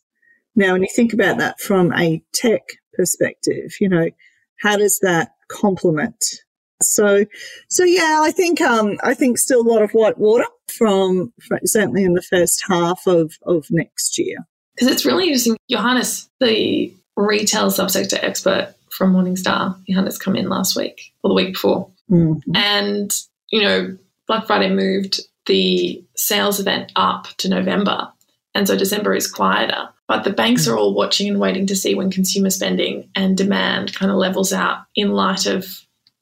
Now, 0.56 0.74
when 0.74 0.84
you 0.84 0.90
think 0.96 1.14
about 1.14 1.38
that 1.40 1.60
from 1.60 1.92
a 1.94 2.24
tech 2.34 2.62
perspective, 2.94 3.74
you 3.82 3.90
know, 3.90 4.10
how 4.62 4.78
does 4.78 5.00
that 5.02 5.32
complement? 5.50 6.24
So, 6.82 7.26
so 7.70 7.84
yeah, 7.84 8.20
I 8.22 8.32
think, 8.32 8.62
um, 8.62 8.98
I 9.04 9.14
think 9.14 9.38
still 9.38 9.62
a 9.62 9.70
lot 9.70 9.82
of 9.82 9.92
white 9.92 10.18
water 10.18 10.46
from, 10.72 11.34
from 11.42 11.60
certainly 11.66 12.04
in 12.04 12.14
the 12.14 12.22
first 12.22 12.64
half 12.68 13.08
of, 13.08 13.34
of 13.46 13.66
next 13.72 14.18
year. 14.18 14.38
Because 14.76 14.92
it's 14.92 15.06
really 15.06 15.26
interesting. 15.26 15.56
Johannes, 15.70 16.30
the 16.40 16.94
retail 17.16 17.68
subsector 17.68 18.22
expert, 18.22 18.74
from 18.98 19.14
Morningstar. 19.14 19.76
Johannes 19.88 20.18
come 20.18 20.36
in 20.36 20.50
last 20.50 20.76
week 20.76 21.14
or 21.24 21.30
the 21.30 21.36
week 21.36 21.54
before. 21.54 21.90
Mhm. 22.12 22.42
And, 22.56 23.12
you 23.52 23.62
know, 23.62 23.98
Black 24.28 24.48
Friday 24.48 24.70
moved 24.70 25.20
the 25.46 26.04
sales 26.16 26.60
event 26.60 26.92
up 26.96 27.28
to 27.38 27.50
November. 27.50 28.10
And 28.56 28.68
so 28.68 28.78
December 28.78 29.16
is 29.16 29.30
quieter. 29.30 29.90
But 30.08 30.24
the 30.24 30.34
banks 30.34 30.68
are 30.68 30.78
all 30.78 30.94
watching 30.94 31.28
and 31.30 31.40
waiting 31.40 31.66
to 31.68 31.76
see 31.76 31.96
when 31.96 32.12
consumer 32.12 32.50
spending 32.50 33.10
and 33.16 33.38
demand 33.38 33.96
kind 33.96 34.12
of 34.12 34.18
levels 34.18 34.54
out 34.54 34.80
in 34.96 35.12
light 35.12 35.46
of 35.46 35.66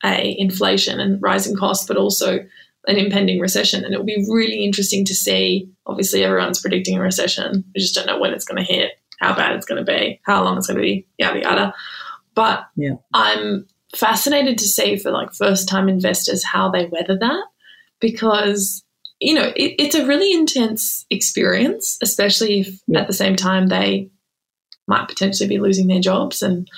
a 0.03 0.35
inflation 0.37 0.99
and 0.99 1.21
rising 1.21 1.55
costs, 1.55 1.87
but 1.87 1.97
also 1.97 2.39
an 2.87 2.97
impending 2.97 3.39
recession. 3.39 3.83
And 3.83 3.93
it'll 3.93 4.05
be 4.05 4.25
really 4.29 4.63
interesting 4.63 5.03
to 5.05 5.15
see. 5.15 5.69
Obviously, 5.85 6.23
everyone's 6.23 6.61
predicting 6.61 6.97
a 6.97 7.01
recession. 7.01 7.63
We 7.75 7.81
just 7.81 7.95
don't 7.95 8.07
know 8.07 8.19
when 8.19 8.33
it's 8.33 8.45
going 8.45 8.63
to 8.63 8.73
hit, 8.73 8.91
how 9.19 9.35
bad 9.35 9.55
it's 9.55 9.65
going 9.65 9.83
to 9.83 9.91
be, 9.91 10.19
how 10.23 10.43
long 10.43 10.57
it's 10.57 10.67
going 10.67 10.77
to 10.77 10.83
be, 10.83 11.05
yada 11.17 11.41
yada. 11.41 11.73
But 12.35 12.65
Yeah. 12.75 12.95
I'm 13.13 13.67
fascinated 13.95 14.57
to 14.57 14.65
see 14.65 14.97
for 14.97 15.11
like 15.11 15.33
first 15.33 15.67
time 15.67 15.89
investors 15.89 16.45
how 16.45 16.69
they 16.69 16.85
weather 16.85 17.17
that 17.19 17.43
because 17.99 18.83
you 19.19 19.33
know 19.33 19.51
it, 19.55 19.75
it's 19.77 19.95
a 19.95 20.05
really 20.07 20.31
intense 20.33 21.05
experience 21.09 21.97
especially 22.01 22.61
if 22.61 22.79
Yeah. 22.87 23.01
at 23.01 23.07
the 23.07 23.13
same 23.13 23.35
time 23.35 23.67
they 23.67 24.09
might 24.87 25.09
potentially 25.09 25.49
be 25.49 25.59
losing 25.59 25.87
their 25.87 25.99
jobs 25.99 26.41
and 26.41 26.69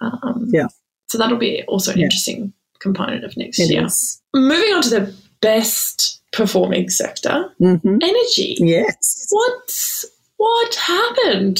um, 0.00 0.48
Yeah. 0.52 0.68
so 1.08 1.18
that'll 1.18 1.38
be 1.38 1.62
also 1.64 1.90
an 1.92 1.98
Yeah. 1.98 2.04
interesting 2.04 2.52
component 2.78 3.24
of 3.24 3.36
next 3.36 3.58
It 3.58 3.70
year 3.70 3.86
is. 3.86 4.22
moving 4.32 4.72
on 4.72 4.82
to 4.82 4.90
the 4.90 5.14
best 5.40 6.20
performing 6.32 6.88
sector 6.88 7.52
Mhm. 7.60 7.98
energy 8.02 8.56
Yes. 8.60 9.26
what 9.30 10.04
what 10.36 10.74
happened? 10.76 11.58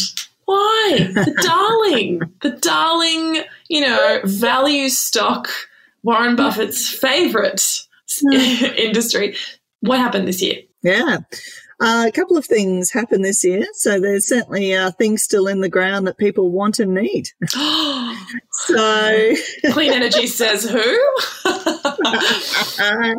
Why 0.51 1.11
the 1.13 1.33
darling, 1.43 2.23
the 2.43 2.51
darling, 2.51 3.45
you 3.69 3.83
know, 3.83 4.21
value 4.25 4.89
stock, 4.89 5.49
Warren 6.03 6.35
Buffett's 6.35 6.89
favorite 6.89 7.63
industry. 8.33 9.37
What 9.79 10.01
happened 10.01 10.27
this 10.27 10.43
year? 10.43 10.63
Yeah. 10.83 11.19
Uh, 11.81 12.07
a 12.09 12.13
couple 12.13 12.37
of 12.37 12.47
things 12.47 12.91
happened 12.91 13.25
this 13.25 13.45
year. 13.45 13.65
So 13.75 14.01
there's 14.01 14.27
certainly 14.27 14.75
uh, 14.75 14.91
things 14.91 15.23
still 15.23 15.47
in 15.47 15.61
the 15.61 15.69
ground 15.69 16.09
that 16.09 16.19
people 16.19 16.51
want 16.51 16.81
and 16.81 16.95
need. 16.95 17.29
So, 18.53 19.35
Clean 19.71 19.93
energy 19.93 20.27
says 20.27 20.69
who? 20.69 20.79
uh, 22.81 23.15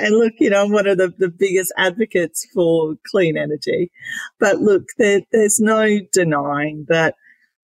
and 0.00 0.16
look, 0.16 0.32
you 0.38 0.50
know, 0.50 0.62
I'm 0.64 0.72
one 0.72 0.86
of 0.86 0.98
the, 0.98 1.12
the 1.18 1.28
biggest 1.28 1.72
advocates 1.76 2.46
for 2.54 2.94
clean 3.10 3.36
energy. 3.36 3.90
But 4.38 4.60
look, 4.60 4.88
there, 4.98 5.22
there's 5.32 5.60
no 5.60 5.98
denying 6.12 6.86
that, 6.88 7.14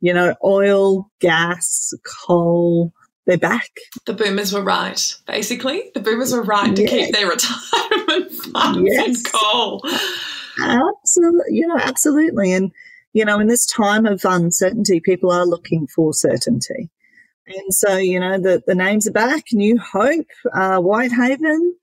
you 0.00 0.14
know, 0.14 0.34
oil, 0.44 1.10
gas, 1.20 1.92
coal, 2.26 2.92
they're 3.26 3.36
back. 3.38 3.70
the 4.06 4.14
boomers 4.14 4.52
were 4.52 4.62
right. 4.62 5.14
Basically, 5.26 5.90
the 5.94 6.00
boomers 6.00 6.32
were 6.32 6.42
right 6.42 6.74
to 6.74 6.82
Yes. 6.82 6.90
keep 6.90 7.14
their 7.14 7.28
retirement 7.28 8.32
funds 8.32 8.78
in 8.78 8.86
Yes. 8.86 9.22
coal. 9.22 9.82
Absolutely, 10.62 11.56
you 11.56 11.66
know, 11.66 11.76
absolutely. 11.78 12.52
And, 12.52 12.72
you 13.12 13.24
know, 13.24 13.38
in 13.38 13.46
this 13.46 13.66
time 13.66 14.06
of 14.06 14.24
uncertainty, 14.24 15.00
people 15.00 15.30
are 15.30 15.46
looking 15.46 15.86
for 15.86 16.12
certainty. 16.12 16.90
And 17.46 17.74
so, 17.74 17.96
you 17.96 18.20
know, 18.20 18.38
the, 18.38 18.62
the 18.66 18.74
names 18.74 19.08
are 19.08 19.12
back, 19.12 19.44
New 19.52 19.78
Hope, 19.78 20.26
uh, 20.54 20.78
Whitehaven, 20.78 21.74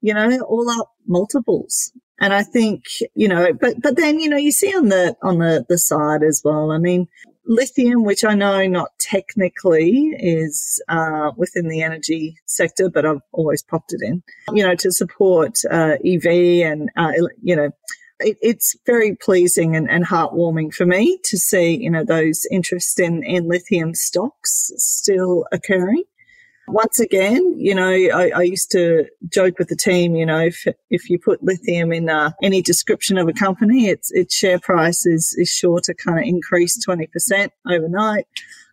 you 0.00 0.12
know, 0.14 0.40
all 0.40 0.68
up 0.70 0.90
multiples. 1.06 1.92
And 2.20 2.32
I 2.32 2.42
think, 2.42 2.84
you 3.14 3.26
know, 3.28 3.52
but, 3.52 3.80
but 3.80 3.96
then, 3.96 4.20
you 4.20 4.28
know, 4.28 4.36
you 4.36 4.52
see 4.52 4.74
on 4.76 4.88
the, 4.88 5.16
on 5.22 5.38
the, 5.38 5.64
the 5.68 5.78
side 5.78 6.22
as 6.22 6.42
well. 6.44 6.70
I 6.70 6.78
mean, 6.78 7.08
lithium, 7.46 8.04
which 8.04 8.24
I 8.24 8.34
know 8.34 8.66
not 8.66 8.90
technically 8.98 10.14
is, 10.18 10.82
uh, 10.88 11.32
within 11.36 11.68
the 11.68 11.82
energy 11.82 12.36
sector, 12.46 12.88
but 12.88 13.04
I've 13.04 13.20
always 13.32 13.62
popped 13.62 13.92
it 13.92 14.00
in, 14.02 14.22
you 14.52 14.64
know, 14.64 14.74
to 14.76 14.92
support, 14.92 15.58
uh, 15.70 15.96
EV 16.04 16.26
and, 16.64 16.90
uh, 16.96 17.12
you 17.42 17.56
know, 17.56 17.70
it, 18.24 18.38
it's 18.40 18.76
very 18.86 19.14
pleasing 19.14 19.76
and, 19.76 19.90
and 19.90 20.06
heartwarming 20.06 20.72
for 20.72 20.86
me 20.86 21.18
to 21.24 21.36
see, 21.36 21.76
you 21.76 21.90
know, 21.90 22.04
those 22.04 22.46
interest 22.50 22.98
in, 22.98 23.22
in 23.22 23.48
lithium 23.48 23.94
stocks 23.94 24.72
still 24.76 25.46
occurring. 25.52 26.02
Once 26.66 26.98
again, 26.98 27.54
you 27.58 27.74
know, 27.74 27.90
I, 27.90 28.30
I 28.34 28.42
used 28.42 28.70
to 28.72 29.04
joke 29.30 29.58
with 29.58 29.68
the 29.68 29.76
team, 29.76 30.16
you 30.16 30.24
know, 30.24 30.40
if, 30.40 30.64
if 30.88 31.10
you 31.10 31.18
put 31.18 31.42
lithium 31.42 31.92
in 31.92 32.08
uh, 32.08 32.30
any 32.42 32.62
description 32.62 33.18
of 33.18 33.28
a 33.28 33.34
company, 33.34 33.88
its 33.88 34.10
its 34.12 34.34
share 34.34 34.58
price 34.58 35.04
is, 35.04 35.34
is 35.36 35.50
sure 35.50 35.80
to 35.80 35.94
kind 35.94 36.18
of 36.18 36.24
increase 36.24 36.82
20% 36.82 37.50
overnight. 37.70 38.26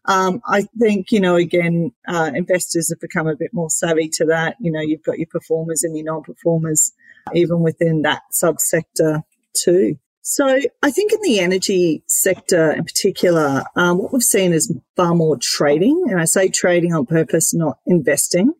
Um, 0.05 0.41
I 0.47 0.63
think, 0.79 1.11
you 1.11 1.19
know, 1.19 1.35
again, 1.35 1.91
uh, 2.07 2.31
investors 2.33 2.89
have 2.89 3.01
become 3.01 3.27
a 3.27 3.35
bit 3.35 3.53
more 3.53 3.69
savvy 3.69 4.07
to 4.13 4.25
that. 4.25 4.55
You 4.61 4.71
know, 4.71 4.81
you've 4.81 5.03
got 5.03 5.19
your 5.19 5.27
performers 5.27 5.83
and 5.83 5.95
your 5.95 6.05
non-performers, 6.05 6.93
even 7.35 7.59
within 7.59 8.03
that 8.03 8.21
subsector 8.33 9.23
too. 9.53 9.97
So 10.23 10.59
I 10.83 10.91
think 10.91 11.13
in 11.13 11.21
the 11.23 11.39
energy 11.39 12.03
sector 12.07 12.71
in 12.71 12.83
particular, 12.83 13.63
um, 13.75 13.97
what 13.97 14.13
we've 14.13 14.21
seen 14.21 14.53
is 14.53 14.71
far 14.95 15.15
more 15.15 15.37
trading. 15.41 16.05
And 16.09 16.19
I 16.19 16.25
say 16.25 16.47
trading 16.47 16.93
on 16.93 17.07
purpose, 17.07 17.53
not 17.53 17.79
investing, 17.87 18.53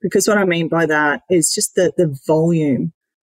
because 0.00 0.26
what 0.26 0.38
I 0.38 0.44
mean 0.44 0.68
by 0.68 0.86
that 0.86 1.22
is 1.30 1.54
just 1.54 1.74
the, 1.74 1.92
the 1.96 2.18
volume 2.26 2.92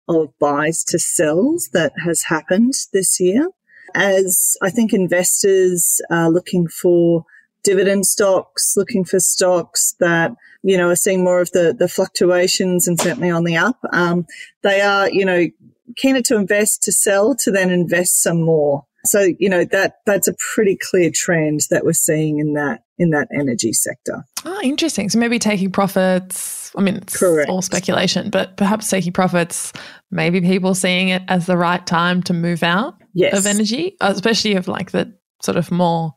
of 0.07 0.33
buys 0.39 0.83
to 0.85 0.97
sells 0.97 1.69
that 1.73 1.93
has 2.03 2.23
happened 2.23 2.73
this 2.93 3.19
year. 3.19 3.49
As 3.93 4.57
I 4.61 4.69
think 4.69 4.91
investors 4.91 6.01
are 6.09 6.29
looking 6.29 6.67
for 6.67 7.25
dividend 7.63 8.05
stocks, 8.05 8.75
looking 8.75 9.03
for 9.03 9.19
stocks 9.19 9.95
that, 9.99 10.31
you 10.63 10.77
know, 10.77 10.89
are 10.89 10.95
seeing 10.95 11.23
more 11.23 11.41
of 11.41 11.51
the, 11.51 11.75
the 11.77 11.87
fluctuations 11.87 12.87
and 12.87 12.99
certainly 12.99 13.29
on 13.29 13.43
the 13.43 13.57
up. 13.57 13.77
Um, 13.91 14.25
they 14.63 14.81
are, 14.81 15.09
you 15.09 15.25
know, 15.25 15.47
keener 15.97 16.21
to 16.23 16.35
invest 16.35 16.83
to 16.83 16.91
sell 16.91 17.35
to 17.43 17.51
then 17.51 17.69
invest 17.71 18.21
some 18.21 18.41
more. 18.41 18.83
So, 19.05 19.29
you 19.39 19.49
know, 19.49 19.63
that 19.65 19.95
that's 20.05 20.27
a 20.27 20.35
pretty 20.53 20.77
clear 20.89 21.09
trend 21.13 21.61
that 21.69 21.85
we're 21.85 21.93
seeing 21.93 22.39
in 22.39 22.53
that 22.53 22.81
in 22.97 23.11
that 23.11 23.27
energy 23.33 23.71
sector. 23.73 24.23
Oh, 24.43 24.59
interesting. 24.63 25.09
So 25.09 25.19
maybe 25.19 25.39
taking 25.39 25.71
profits. 25.71 26.71
I 26.75 26.81
mean, 26.81 26.95
it's 26.97 27.17
Correct. 27.17 27.49
all 27.49 27.61
speculation, 27.61 28.29
but 28.29 28.57
perhaps 28.57 28.89
taking 28.89 29.13
profits, 29.13 29.71
maybe 30.11 30.41
people 30.41 30.75
seeing 30.75 31.09
it 31.09 31.21
as 31.27 31.45
the 31.45 31.57
right 31.57 31.85
time 31.85 32.21
to 32.23 32.33
move 32.33 32.63
out 32.63 32.95
Yes. 33.13 33.37
of 33.37 33.45
energy, 33.45 33.95
especially 34.01 34.55
of 34.55 34.67
like 34.67 34.91
the 34.91 35.13
sort 35.41 35.57
of 35.57 35.71
more 35.71 36.13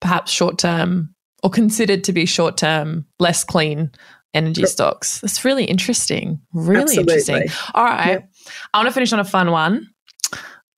perhaps 0.00 0.32
short 0.32 0.58
term 0.58 1.14
or 1.42 1.50
considered 1.50 2.04
to 2.04 2.12
be 2.12 2.26
short 2.26 2.56
term, 2.56 3.06
less 3.20 3.44
clean 3.44 3.90
energy 4.34 4.64
stocks. 4.66 5.20
That's 5.20 5.44
really 5.44 5.64
interesting. 5.64 6.40
Really 6.54 6.82
Absolutely. 6.98 7.14
interesting. 7.14 7.58
All 7.74 7.84
right. 7.84 8.06
Yep. 8.08 8.28
I 8.72 8.78
want 8.78 8.88
to 8.88 8.92
finish 8.92 9.12
on 9.12 9.20
a 9.20 9.24
fun 9.24 9.50
one. 9.50 9.88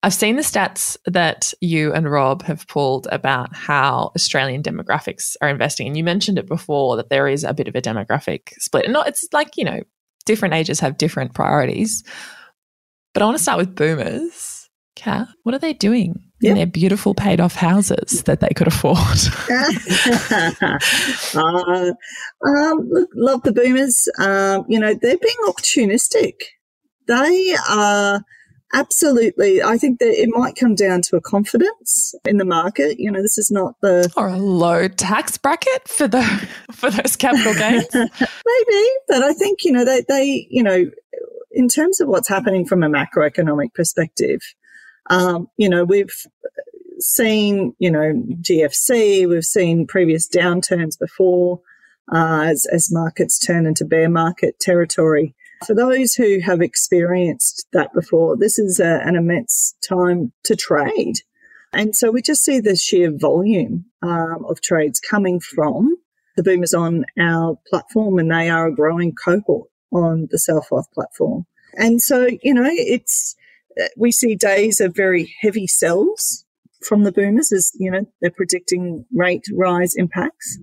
I've 0.03 0.13
seen 0.13 0.37
the 0.37 0.43
stats 0.43 0.99
that 1.07 1.55
you 1.63 1.95
and 1.95 2.11
Rob 2.11 2.43
have 2.43 2.69
pulled 2.69 3.07
about 3.11 3.57
how 3.57 4.13
Australian 4.15 4.63
demographics 4.63 5.35
are 5.41 5.49
investing. 5.49 5.87
And 5.87 5.97
you 5.97 6.05
mentioned 6.05 6.39
it 6.39 6.47
before 6.47 6.97
that 6.97 7.09
there 7.09 7.27
is 7.27 7.43
a 7.43 7.55
bit 7.55 7.69
of 7.69 7.75
a 7.75 7.81
demographic 7.81 8.51
split. 8.59 8.85
And 8.85 8.93
not 8.93 9.09
it's 9.09 9.27
like, 9.33 9.57
you 9.57 9.65
know, 9.65 9.81
different 10.27 10.53
ages 10.53 10.79
have 10.81 10.99
different 10.99 11.33
priorities. 11.33 12.05
But 13.15 13.23
I 13.23 13.27
want 13.27 13.39
to 13.39 13.43
start 13.43 13.57
with 13.57 13.75
boomers. 13.75 14.69
Cath, 14.95 15.29
what 15.43 15.55
are 15.55 15.59
they 15.59 15.73
doing 15.73 16.21
Yep. 16.41 16.51
in 16.51 16.57
their 16.57 16.67
beautiful 16.67 17.15
paid 17.15 17.41
off 17.41 17.55
houses 17.55 18.25
that 18.25 18.41
they 18.41 18.51
could 18.55 18.67
afford? 18.67 18.99
uh, 21.35 21.93
um, 22.47 22.89
look, 22.91 23.09
love 23.15 23.43
the 23.43 23.53
boomers. 23.53 24.07
Um, 24.19 24.67
you 24.69 24.79
know, 24.79 24.93
they're 24.93 25.17
being 25.17 25.37
opportunistic. 25.47 26.35
They 27.07 27.57
are 27.69 28.25
absolutely, 28.73 29.63
I 29.63 29.79
think 29.79 30.01
that 30.01 30.11
it 30.11 30.29
might 30.31 30.57
come 30.57 30.75
down 30.75 31.03
to 31.03 31.17
a 31.17 31.21
confidence 31.21 32.15
in 32.25 32.39
the 32.39 32.45
market. 32.45 32.99
You 32.99 33.11
know, 33.11 33.23
this 33.23 33.39
is 33.39 33.51
not 33.51 33.77
the, 33.81 34.13
or 34.17 34.29
a 34.29 34.37
low 34.37 34.89
tax 34.89 35.39
bracket 35.39 35.89
for 35.89 36.09
the 36.09 36.23
for 36.73 36.91
those 36.91 37.17
capital 37.17 37.55
gains? 37.55 37.89
maybe, 37.95 38.89
but 39.09 39.23
I 39.23 39.33
think, 39.33 39.65
you 39.65 39.73
know, 39.73 39.85
they, 39.85 40.05
they, 40.09 40.47
you 40.51 40.63
know, 40.63 40.91
in 41.53 41.69
terms 41.69 42.01
of 42.01 42.09
what's 42.09 42.29
happening 42.29 42.67
from 42.67 42.83
a 42.83 42.89
macroeconomic 42.89 43.75
perspective, 43.75 44.41
um, 45.11 45.49
you 45.57 45.69
know, 45.69 45.85
we've 45.85 46.15
seen, 46.99 47.75
you 47.79 47.91
know, 47.91 48.13
GFC, 48.41 49.29
we've 49.29 49.45
seen 49.45 49.87
previous 49.87 50.29
downturns 50.29 50.99
before 50.99 51.61
uh, 52.13 52.43
as, 52.47 52.67
as 52.73 52.93
markets 52.93 53.39
turn 53.39 53.67
into 53.67 53.85
bear 53.85 54.09
market 54.09 54.59
territory. 54.61 55.35
For 55.67 55.75
those 55.75 56.15
who 56.15 56.41
have 56.41 56.61
experienced 56.61 57.67
that 57.73 57.93
before, 57.95 58.37
this 58.37 58.59
is 58.59 58.81
a, 58.81 59.01
an 59.05 59.17
immense 59.17 59.75
time 59.87 60.33
to 60.45 60.57
trade. 60.57 61.17
And 61.73 61.97
so 61.97 62.11
we 62.11 62.23
just 62.23 62.45
see 62.45 62.61
the 62.61 62.77
sheer 62.77 63.11
volume 63.11 63.87
um, 64.03 64.45
of 64.49 64.61
trades 64.61 65.01
coming 65.01 65.41
from 65.41 65.97
the 66.37 66.43
boomers 66.43 66.75
on 66.75 67.05
our 67.19 67.57
platform, 67.69 68.19
and 68.19 68.31
they 68.31 68.51
are 68.51 68.69
a 68.69 68.75
growing 68.75 69.15
cohort 69.15 69.69
on 69.93 70.29
the 70.31 70.39
Self 70.39 70.71
Wealth 70.71 70.91
platform. 70.93 71.47
And 71.75 72.01
so, 72.01 72.29
you 72.43 72.55
know, 72.55 72.69
it's, 72.69 73.35
we 73.97 74.13
see 74.13 74.35
days 74.35 74.81
of 74.81 74.95
very 74.95 75.35
heavy 75.41 75.67
sells 75.67 76.45
from 76.87 77.05
the 77.05 77.13
boomers 77.13 77.53
as, 77.53 77.73
you 77.75 77.91
know, 77.91 78.07
they're 78.21 78.31
predicting 78.31 79.05
rate 79.13 79.45
rise 79.53 79.95
impacts. 79.95 80.59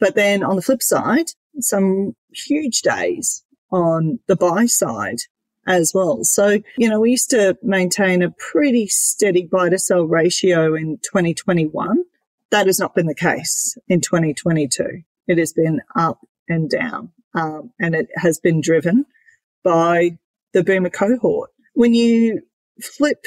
But 0.00 0.14
then 0.14 0.42
on 0.42 0.56
the 0.56 0.62
flip 0.62 0.82
side, 0.82 1.26
some 1.60 2.14
huge 2.32 2.82
days 2.82 3.44
on 3.70 4.20
the 4.26 4.36
buy 4.36 4.66
side 4.66 5.18
as 5.66 5.92
well. 5.94 6.22
So, 6.22 6.60
you 6.76 6.88
know, 6.88 7.00
we 7.00 7.10
used 7.10 7.30
to 7.30 7.58
maintain 7.62 8.22
a 8.22 8.30
pretty 8.30 8.86
steady 8.86 9.48
buy 9.50 9.68
to 9.68 9.78
sell 9.78 10.04
ratio 10.04 10.74
in 10.74 10.98
2021. 10.98 12.04
That 12.50 12.66
has 12.66 12.78
not 12.78 12.94
been 12.94 13.06
the 13.06 13.14
case 13.14 13.76
in 13.88 14.00
2022. 14.00 15.02
It 15.26 15.38
has 15.38 15.52
been 15.52 15.80
up 15.96 16.20
and 16.48 16.70
down, 16.70 17.10
um, 17.34 17.72
and 17.80 17.94
it 17.94 18.08
has 18.16 18.38
been 18.38 18.60
driven 18.60 19.04
by 19.64 20.18
the 20.52 20.62
boomer 20.62 20.90
cohort. 20.90 21.50
When 21.74 21.92
you 21.92 22.42
flip 22.80 23.26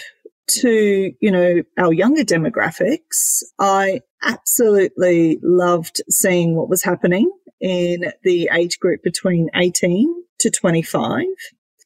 to, 0.62 1.12
you 1.20 1.32
know, 1.32 1.62
our 1.78 1.92
younger 1.92 2.24
demographics, 2.24 3.44
I 3.60 4.02
absolutely 4.24 5.40
loved 5.44 6.02
seeing 6.10 6.56
what 6.56 6.70
was 6.70 6.84
happening 6.84 7.30
in 7.60 8.14
the 8.24 8.50
age 8.54 8.80
group 8.80 9.04
between 9.04 9.50
18 9.54 10.24
to 10.40 10.50
25. 10.50 11.26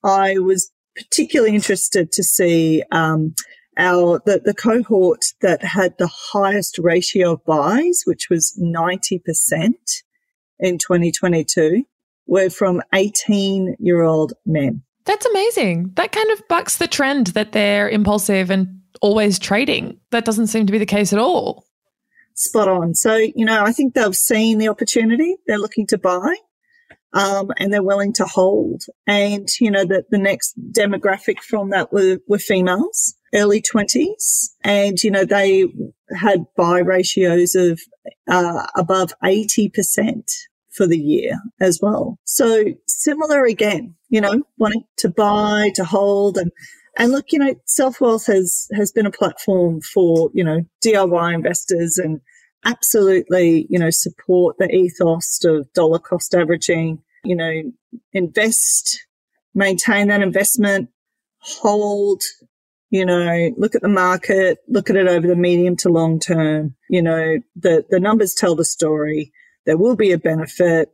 I 0.04 0.38
was 0.38 0.72
particularly 0.96 1.56
interested 1.56 2.12
to 2.12 2.24
see 2.24 2.84
um, 2.92 3.36
our 3.78 4.22
the, 4.26 4.42
the 4.44 4.54
cohort 4.54 5.22
that 5.42 5.64
had 5.64 5.98
the 5.98 6.10
highest 6.32 6.78
ratio 6.80 7.34
of 7.34 7.46
buys, 7.46 8.04
which 8.06 8.30
was 8.30 8.60
90% 8.62 9.74
in 10.60 10.78
2022, 10.78 11.84
were 12.28 12.50
from 12.50 12.82
18 12.94 13.76
year 13.80 14.04
old 14.04 14.34
men. 14.46 14.84
That's 15.06 15.26
amazing. 15.26 15.92
That 15.96 16.12
kind 16.12 16.32
of 16.32 16.48
bucks 16.48 16.78
the 16.78 16.88
trend 16.88 17.28
that 17.28 17.52
they're 17.52 17.90
impulsive 17.90 18.50
and 18.50 18.82
always 19.02 19.40
trading. 19.40 20.00
That 20.12 20.26
doesn't 20.26 20.48
seem 20.48 20.66
to 20.68 20.72
be 20.72 20.78
the 20.78 20.86
case 20.86 21.12
at 21.12 21.20
all. 21.20 21.66
Spot 22.36 22.68
on. 22.68 22.96
So, 22.96 23.16
you 23.16 23.46
know, 23.46 23.64
I 23.64 23.74
think 23.74 23.94
they've 23.94 24.16
seen 24.16 24.58
the 24.58 24.70
opportunity. 24.70 25.36
They're 25.46 25.60
looking 25.60 25.88
to 25.88 25.98
buy. 25.98 26.36
Um, 27.14 27.52
and 27.58 27.72
they're 27.72 27.84
willing 27.84 28.14
to 28.14 28.26
hold. 28.26 28.84
And, 29.06 29.48
you 29.60 29.70
know, 29.70 29.86
the, 29.86 30.04
the 30.10 30.18
next 30.18 30.56
demographic 30.72 31.40
from 31.40 31.70
that 31.70 31.94
were, 31.94 32.18
were 32.28 32.40
females, 32.40 33.16
early 33.36 33.62
20s. 33.62 34.50
And, 34.64 35.02
you 35.04 35.12
know, 35.12 35.24
they 35.24 35.66
had 36.16 36.46
buy 36.58 36.80
ratios 36.80 37.54
of 37.56 37.80
uh, 38.28 38.66
above 38.76 39.14
80% 39.24 40.24
for 40.72 40.88
the 40.88 40.98
year 40.98 41.38
as 41.62 41.80
well. 41.82 42.18
So 42.26 42.66
similar 42.88 43.46
again, 43.46 43.96
you 44.10 44.22
know, 44.22 44.44
wanting 44.58 44.86
to 44.98 45.10
buy, 45.10 45.70
to 45.76 45.84
hold 45.84 46.38
and 46.38 46.52
and 46.96 47.12
look, 47.12 47.32
you 47.32 47.40
know, 47.40 47.56
Self 47.66 48.00
Wealth 48.00 48.28
has 48.28 48.68
has 48.76 48.92
been 48.92 49.06
a 49.06 49.12
platform 49.12 49.82
for, 49.82 50.30
you 50.34 50.44
know, 50.44 50.62
DIY 50.86 51.34
investors 51.34 51.98
and 51.98 52.22
absolutely, 52.66 53.68
you 53.70 53.80
know, 53.80 53.90
support 53.90 54.58
the 54.58 54.70
ethos 54.70 55.44
of 55.46 55.72
dollar 55.74 56.00
cost 56.00 56.34
averaging, 56.34 57.02
you 57.24 57.36
know, 57.36 57.62
invest, 58.12 59.06
maintain 59.54 60.08
that 60.08 60.22
investment, 60.22 60.90
hold, 61.40 62.22
you 62.90 63.06
know, 63.06 63.52
look 63.58 63.76
at 63.76 63.82
the 63.82 63.90
market, 63.90 64.60
look 64.68 64.90
at 64.90 64.96
it 64.96 65.08
over 65.08 65.28
the 65.28 65.36
medium 65.36 65.76
to 65.78 65.90
long 65.90 66.20
term. 66.20 66.76
You 66.90 67.02
know, 67.02 67.40
the, 67.56 67.84
the 67.90 68.00
numbers 68.00 68.34
tell 68.34 68.56
the 68.56 68.66
story. 68.66 69.32
There 69.66 69.78
will 69.78 69.96
be 69.96 70.12
a 70.12 70.18
benefit. 70.18 70.90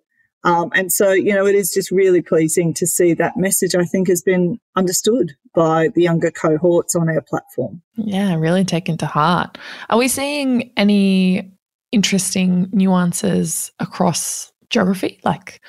Um, 0.46 0.72
and 0.74 0.92
so, 0.92 1.12
you 1.12 1.34
know, 1.34 1.46
it 1.46 1.56
is 1.56 1.72
just 1.74 1.92
really 1.92 2.22
pleasing 2.22 2.74
to 2.76 2.88
see 2.88 3.14
that 3.16 3.36
message, 3.36 3.76
I 3.76 3.84
think, 3.84 4.08
has 4.08 4.22
been 4.22 4.60
understood 4.78 5.34
by 5.54 5.90
the 5.90 6.04
younger 6.04 6.32
cohorts 6.32 6.96
on 6.96 7.10
our 7.10 7.22
platform. 7.22 7.82
Yeah, 7.96 8.36
really 8.36 8.64
taken 8.64 8.96
to 9.00 9.06
heart. 9.06 9.58
Are 9.90 9.98
we 9.98 10.08
seeing 10.08 10.72
any 10.78 11.52
interesting 11.92 12.70
nuances 12.72 13.72
across 13.80 14.52
geography? 14.70 15.20
Like, 15.24 15.62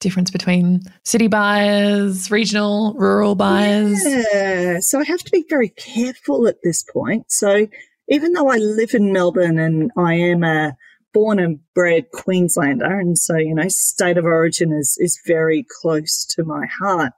difference 0.00 0.30
between 0.30 0.80
city 1.04 1.28
buyers, 1.28 2.30
regional, 2.30 2.94
rural 2.94 3.34
buyers? 3.34 4.02
Yeah. 4.04 4.78
So 4.80 4.98
I 4.98 5.04
have 5.04 5.20
to 5.20 5.30
be 5.30 5.44
very 5.48 5.68
careful 5.68 6.48
at 6.48 6.56
this 6.64 6.82
point. 6.82 7.30
So 7.30 7.68
even 8.08 8.32
though 8.32 8.50
I 8.50 8.56
live 8.56 8.94
in 8.94 9.12
Melbourne 9.12 9.58
and 9.58 9.90
I 9.96 10.14
am 10.14 10.42
a 10.42 10.76
born 11.12 11.38
and 11.38 11.60
bred 11.74 12.10
Queenslander, 12.12 12.98
and 12.98 13.16
so 13.16 13.36
you 13.36 13.54
know, 13.54 13.68
state 13.68 14.18
of 14.18 14.24
origin 14.24 14.72
is 14.72 14.96
is 14.98 15.20
very 15.26 15.64
close 15.80 16.24
to 16.30 16.44
my 16.44 16.66
heart. 16.66 17.12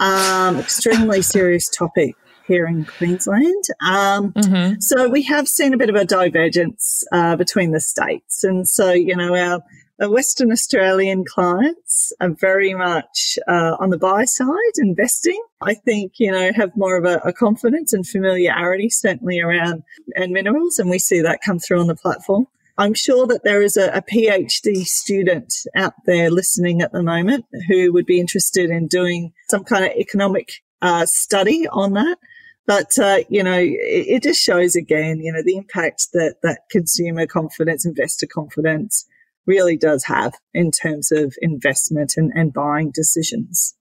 Um, 0.00 0.58
extremely 0.58 1.22
serious 1.22 1.68
topic 1.68 2.14
here 2.46 2.66
in 2.66 2.84
Queensland. 2.84 3.64
Um, 3.84 4.32
mm-hmm. 4.32 4.80
So 4.80 5.08
we 5.08 5.22
have 5.24 5.48
seen 5.48 5.74
a 5.74 5.76
bit 5.76 5.90
of 5.90 5.96
a 5.96 6.04
divergence 6.04 7.04
uh, 7.12 7.36
between 7.36 7.72
the 7.72 7.80
states, 7.80 8.44
and 8.44 8.68
so 8.68 8.92
you 8.92 9.16
know 9.16 9.34
our 9.34 9.62
Western 10.08 10.50
Australian 10.50 11.24
clients 11.26 12.12
are 12.20 12.30
very 12.30 12.72
much 12.72 13.38
uh, 13.46 13.76
on 13.78 13.90
the 13.90 13.98
buy 13.98 14.24
side, 14.24 14.78
investing. 14.78 15.40
I 15.60 15.74
think, 15.74 16.14
you 16.18 16.32
know, 16.32 16.52
have 16.54 16.74
more 16.74 16.96
of 16.96 17.04
a, 17.04 17.18
a, 17.18 17.34
confidence 17.34 17.92
and 17.92 18.06
familiarity 18.06 18.88
certainly 18.88 19.40
around 19.40 19.82
and 20.16 20.32
minerals. 20.32 20.78
And 20.78 20.88
we 20.88 20.98
see 20.98 21.20
that 21.20 21.40
come 21.44 21.58
through 21.58 21.80
on 21.80 21.86
the 21.86 21.94
platform. 21.94 22.46
I'm 22.78 22.94
sure 22.94 23.26
that 23.26 23.44
there 23.44 23.60
is 23.60 23.76
a, 23.76 23.90
a 23.90 24.00
PhD 24.00 24.86
student 24.86 25.52
out 25.76 25.92
there 26.06 26.30
listening 26.30 26.80
at 26.80 26.92
the 26.92 27.02
moment 27.02 27.44
who 27.68 27.92
would 27.92 28.06
be 28.06 28.20
interested 28.20 28.70
in 28.70 28.86
doing 28.86 29.34
some 29.50 29.64
kind 29.64 29.84
of 29.84 29.90
economic 29.90 30.62
uh, 30.82 31.06
study 31.06 31.66
on 31.68 31.92
that. 31.94 32.18
But, 32.66 32.98
uh, 32.98 33.18
you 33.28 33.42
know, 33.42 33.58
it, 33.58 33.72
it, 33.72 34.22
just 34.22 34.40
shows 34.40 34.76
again, 34.76 35.20
you 35.20 35.32
know, 35.32 35.42
the 35.42 35.56
impact 35.56 36.08
that, 36.12 36.36
that 36.42 36.60
consumer 36.70 37.26
confidence, 37.26 37.84
investor 37.84 38.26
confidence 38.26 39.06
really 39.46 39.76
does 39.76 40.04
have 40.04 40.34
in 40.54 40.70
terms 40.70 41.10
of 41.10 41.34
investment 41.40 42.14
and, 42.16 42.30
and 42.34 42.52
buying 42.52 42.92
decisions. 42.92 43.74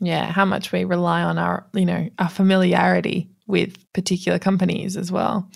Yeah, 0.00 0.30
how 0.30 0.44
much 0.44 0.70
we 0.70 0.84
rely 0.84 1.22
on 1.22 1.38
our, 1.38 1.66
you 1.74 1.86
know, 1.86 2.08
our 2.20 2.28
familiarity 2.28 3.28
with 3.48 3.76
particular 3.92 4.38
companies 4.38 4.96
as 4.96 5.10
well. 5.10 5.50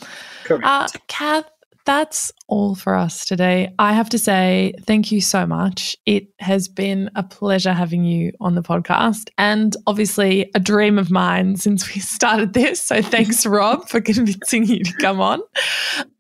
Correct. 0.45 0.65
Uh, 0.65 0.89
Cath, 1.07 1.45
that's 1.85 2.33
all 2.49 2.75
for 2.75 2.95
us 2.95 3.25
today. 3.25 3.75
I 3.79 3.93
have 3.93 4.09
to 4.11 4.19
say 4.19 4.75
thank 4.87 5.11
you 5.11 5.21
so 5.21 5.47
much. 5.47 5.97
It 6.07 6.29
has 6.39 6.69
been 6.69 7.11
a 7.15 7.23
pleasure 7.23 7.73
having 7.73 8.05
you 8.05 8.33
on 8.41 8.55
the 8.55 8.63
podcast 8.63 9.31
and 9.39 9.77
obviously 9.87 10.51
a 10.55 10.61
dream 10.61 10.99
of 10.99 11.11
mine 11.11 11.57
since 11.57 11.93
we 11.93 12.01
started 12.01 12.53
this. 12.53 12.81
So 12.81 13.03
thanks 13.03 13.45
Rob 13.53 13.89
for 13.89 14.01
convincing 14.01 14.67
you 14.67 14.85
to 14.85 14.93
come 14.95 15.21
on. 15.21 15.41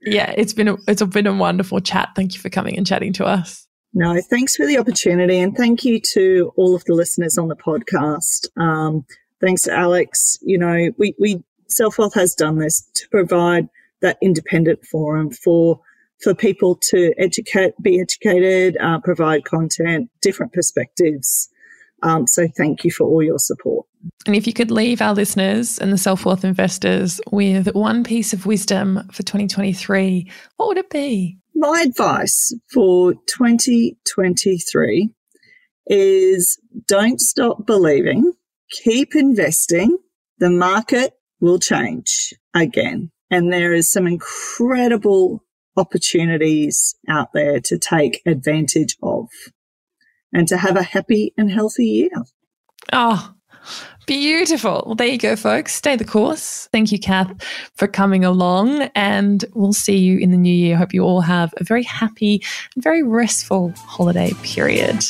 Yeah, 0.02 0.34
it's 0.36 0.52
been 0.52 0.68
a, 0.68 0.76
it's 0.88 1.02
been 1.02 1.26
a 1.26 1.34
wonderful 1.34 1.80
chat. 1.80 2.10
Thank 2.16 2.34
you 2.34 2.40
for 2.40 2.50
coming 2.50 2.76
and 2.76 2.86
chatting 2.86 3.12
to 3.14 3.24
us. 3.24 3.66
No, 3.94 4.18
thanks 4.20 4.56
for 4.56 4.66
the 4.66 4.78
opportunity 4.78 5.38
and 5.38 5.54
thank 5.54 5.84
you 5.84 6.00
to 6.14 6.52
all 6.56 6.74
of 6.74 6.84
the 6.84 6.94
listeners 6.94 7.36
on 7.36 7.48
the 7.48 7.56
podcast. 7.56 8.48
Um, 8.56 9.04
thanks 9.40 9.62
to 9.62 9.70
Aleks. 9.70 10.38
You 10.40 10.58
know, 10.58 10.90
we, 10.96 11.14
we 11.18 11.42
Self 11.68 11.98
Wealth 11.98 12.14
has 12.14 12.34
done 12.34 12.58
this 12.58 12.88
to 12.94 13.08
provide 13.10 13.68
that 14.02 14.18
independent 14.20 14.84
forum 14.84 15.30
for 15.30 15.80
for 16.22 16.34
people 16.34 16.76
to 16.76 17.12
educate, 17.18 17.74
be 17.82 18.00
educated, 18.00 18.76
uh, 18.80 19.00
provide 19.00 19.44
content, 19.44 20.08
different 20.20 20.52
perspectives. 20.52 21.48
Um, 22.02 22.26
so 22.26 22.48
thank 22.56 22.84
you 22.84 22.90
for 22.90 23.04
all 23.04 23.22
your 23.22 23.38
support. 23.38 23.86
And 24.26 24.34
if 24.34 24.46
you 24.46 24.52
could 24.52 24.70
leave 24.70 25.00
our 25.00 25.14
listeners 25.14 25.78
and 25.78 25.92
the 25.92 25.98
self 25.98 26.24
wealth 26.24 26.44
investors 26.44 27.20
with 27.30 27.74
one 27.74 28.04
piece 28.04 28.32
of 28.32 28.46
wisdom 28.46 29.08
for 29.12 29.22
2023, 29.22 30.30
what 30.56 30.68
would 30.68 30.78
it 30.78 30.90
be? 30.90 31.38
My 31.54 31.84
advice 31.86 32.54
for 32.72 33.14
2023 33.14 35.10
is 35.86 36.58
don't 36.88 37.20
stop 37.20 37.66
believing, 37.66 38.32
keep 38.70 39.14
investing. 39.14 39.96
The 40.38 40.50
market 40.50 41.14
will 41.40 41.58
change 41.60 42.34
again. 42.54 43.12
And 43.32 43.52
there 43.52 43.72
is 43.72 43.90
some 43.90 44.06
incredible 44.06 45.42
opportunities 45.76 46.94
out 47.08 47.32
there 47.32 47.60
to 47.60 47.78
take 47.78 48.20
advantage 48.26 48.96
of 49.02 49.28
and 50.32 50.46
to 50.48 50.58
have 50.58 50.76
a 50.76 50.82
happy 50.82 51.32
and 51.36 51.50
healthy 51.50 51.86
year. 51.86 52.10
Oh, 52.92 53.34
Beautiful. 54.06 54.82
Well, 54.84 54.94
there 54.96 55.06
you 55.06 55.18
go, 55.18 55.36
folks. 55.36 55.74
Stay 55.74 55.94
the 55.94 56.04
course. 56.04 56.68
Thank 56.72 56.90
you, 56.90 56.98
Cath, 56.98 57.32
for 57.76 57.86
coming 57.86 58.24
along. 58.24 58.90
And 58.96 59.44
we'll 59.54 59.72
see 59.72 59.96
you 59.96 60.18
in 60.18 60.32
the 60.32 60.36
new 60.36 60.52
year. 60.52 60.76
Hope 60.76 60.92
you 60.92 61.04
all 61.04 61.20
have 61.20 61.54
a 61.58 61.64
very 61.64 61.84
happy 61.84 62.42
and 62.74 62.82
very 62.82 63.04
restful 63.04 63.72
holiday 63.76 64.32
period. 64.42 65.04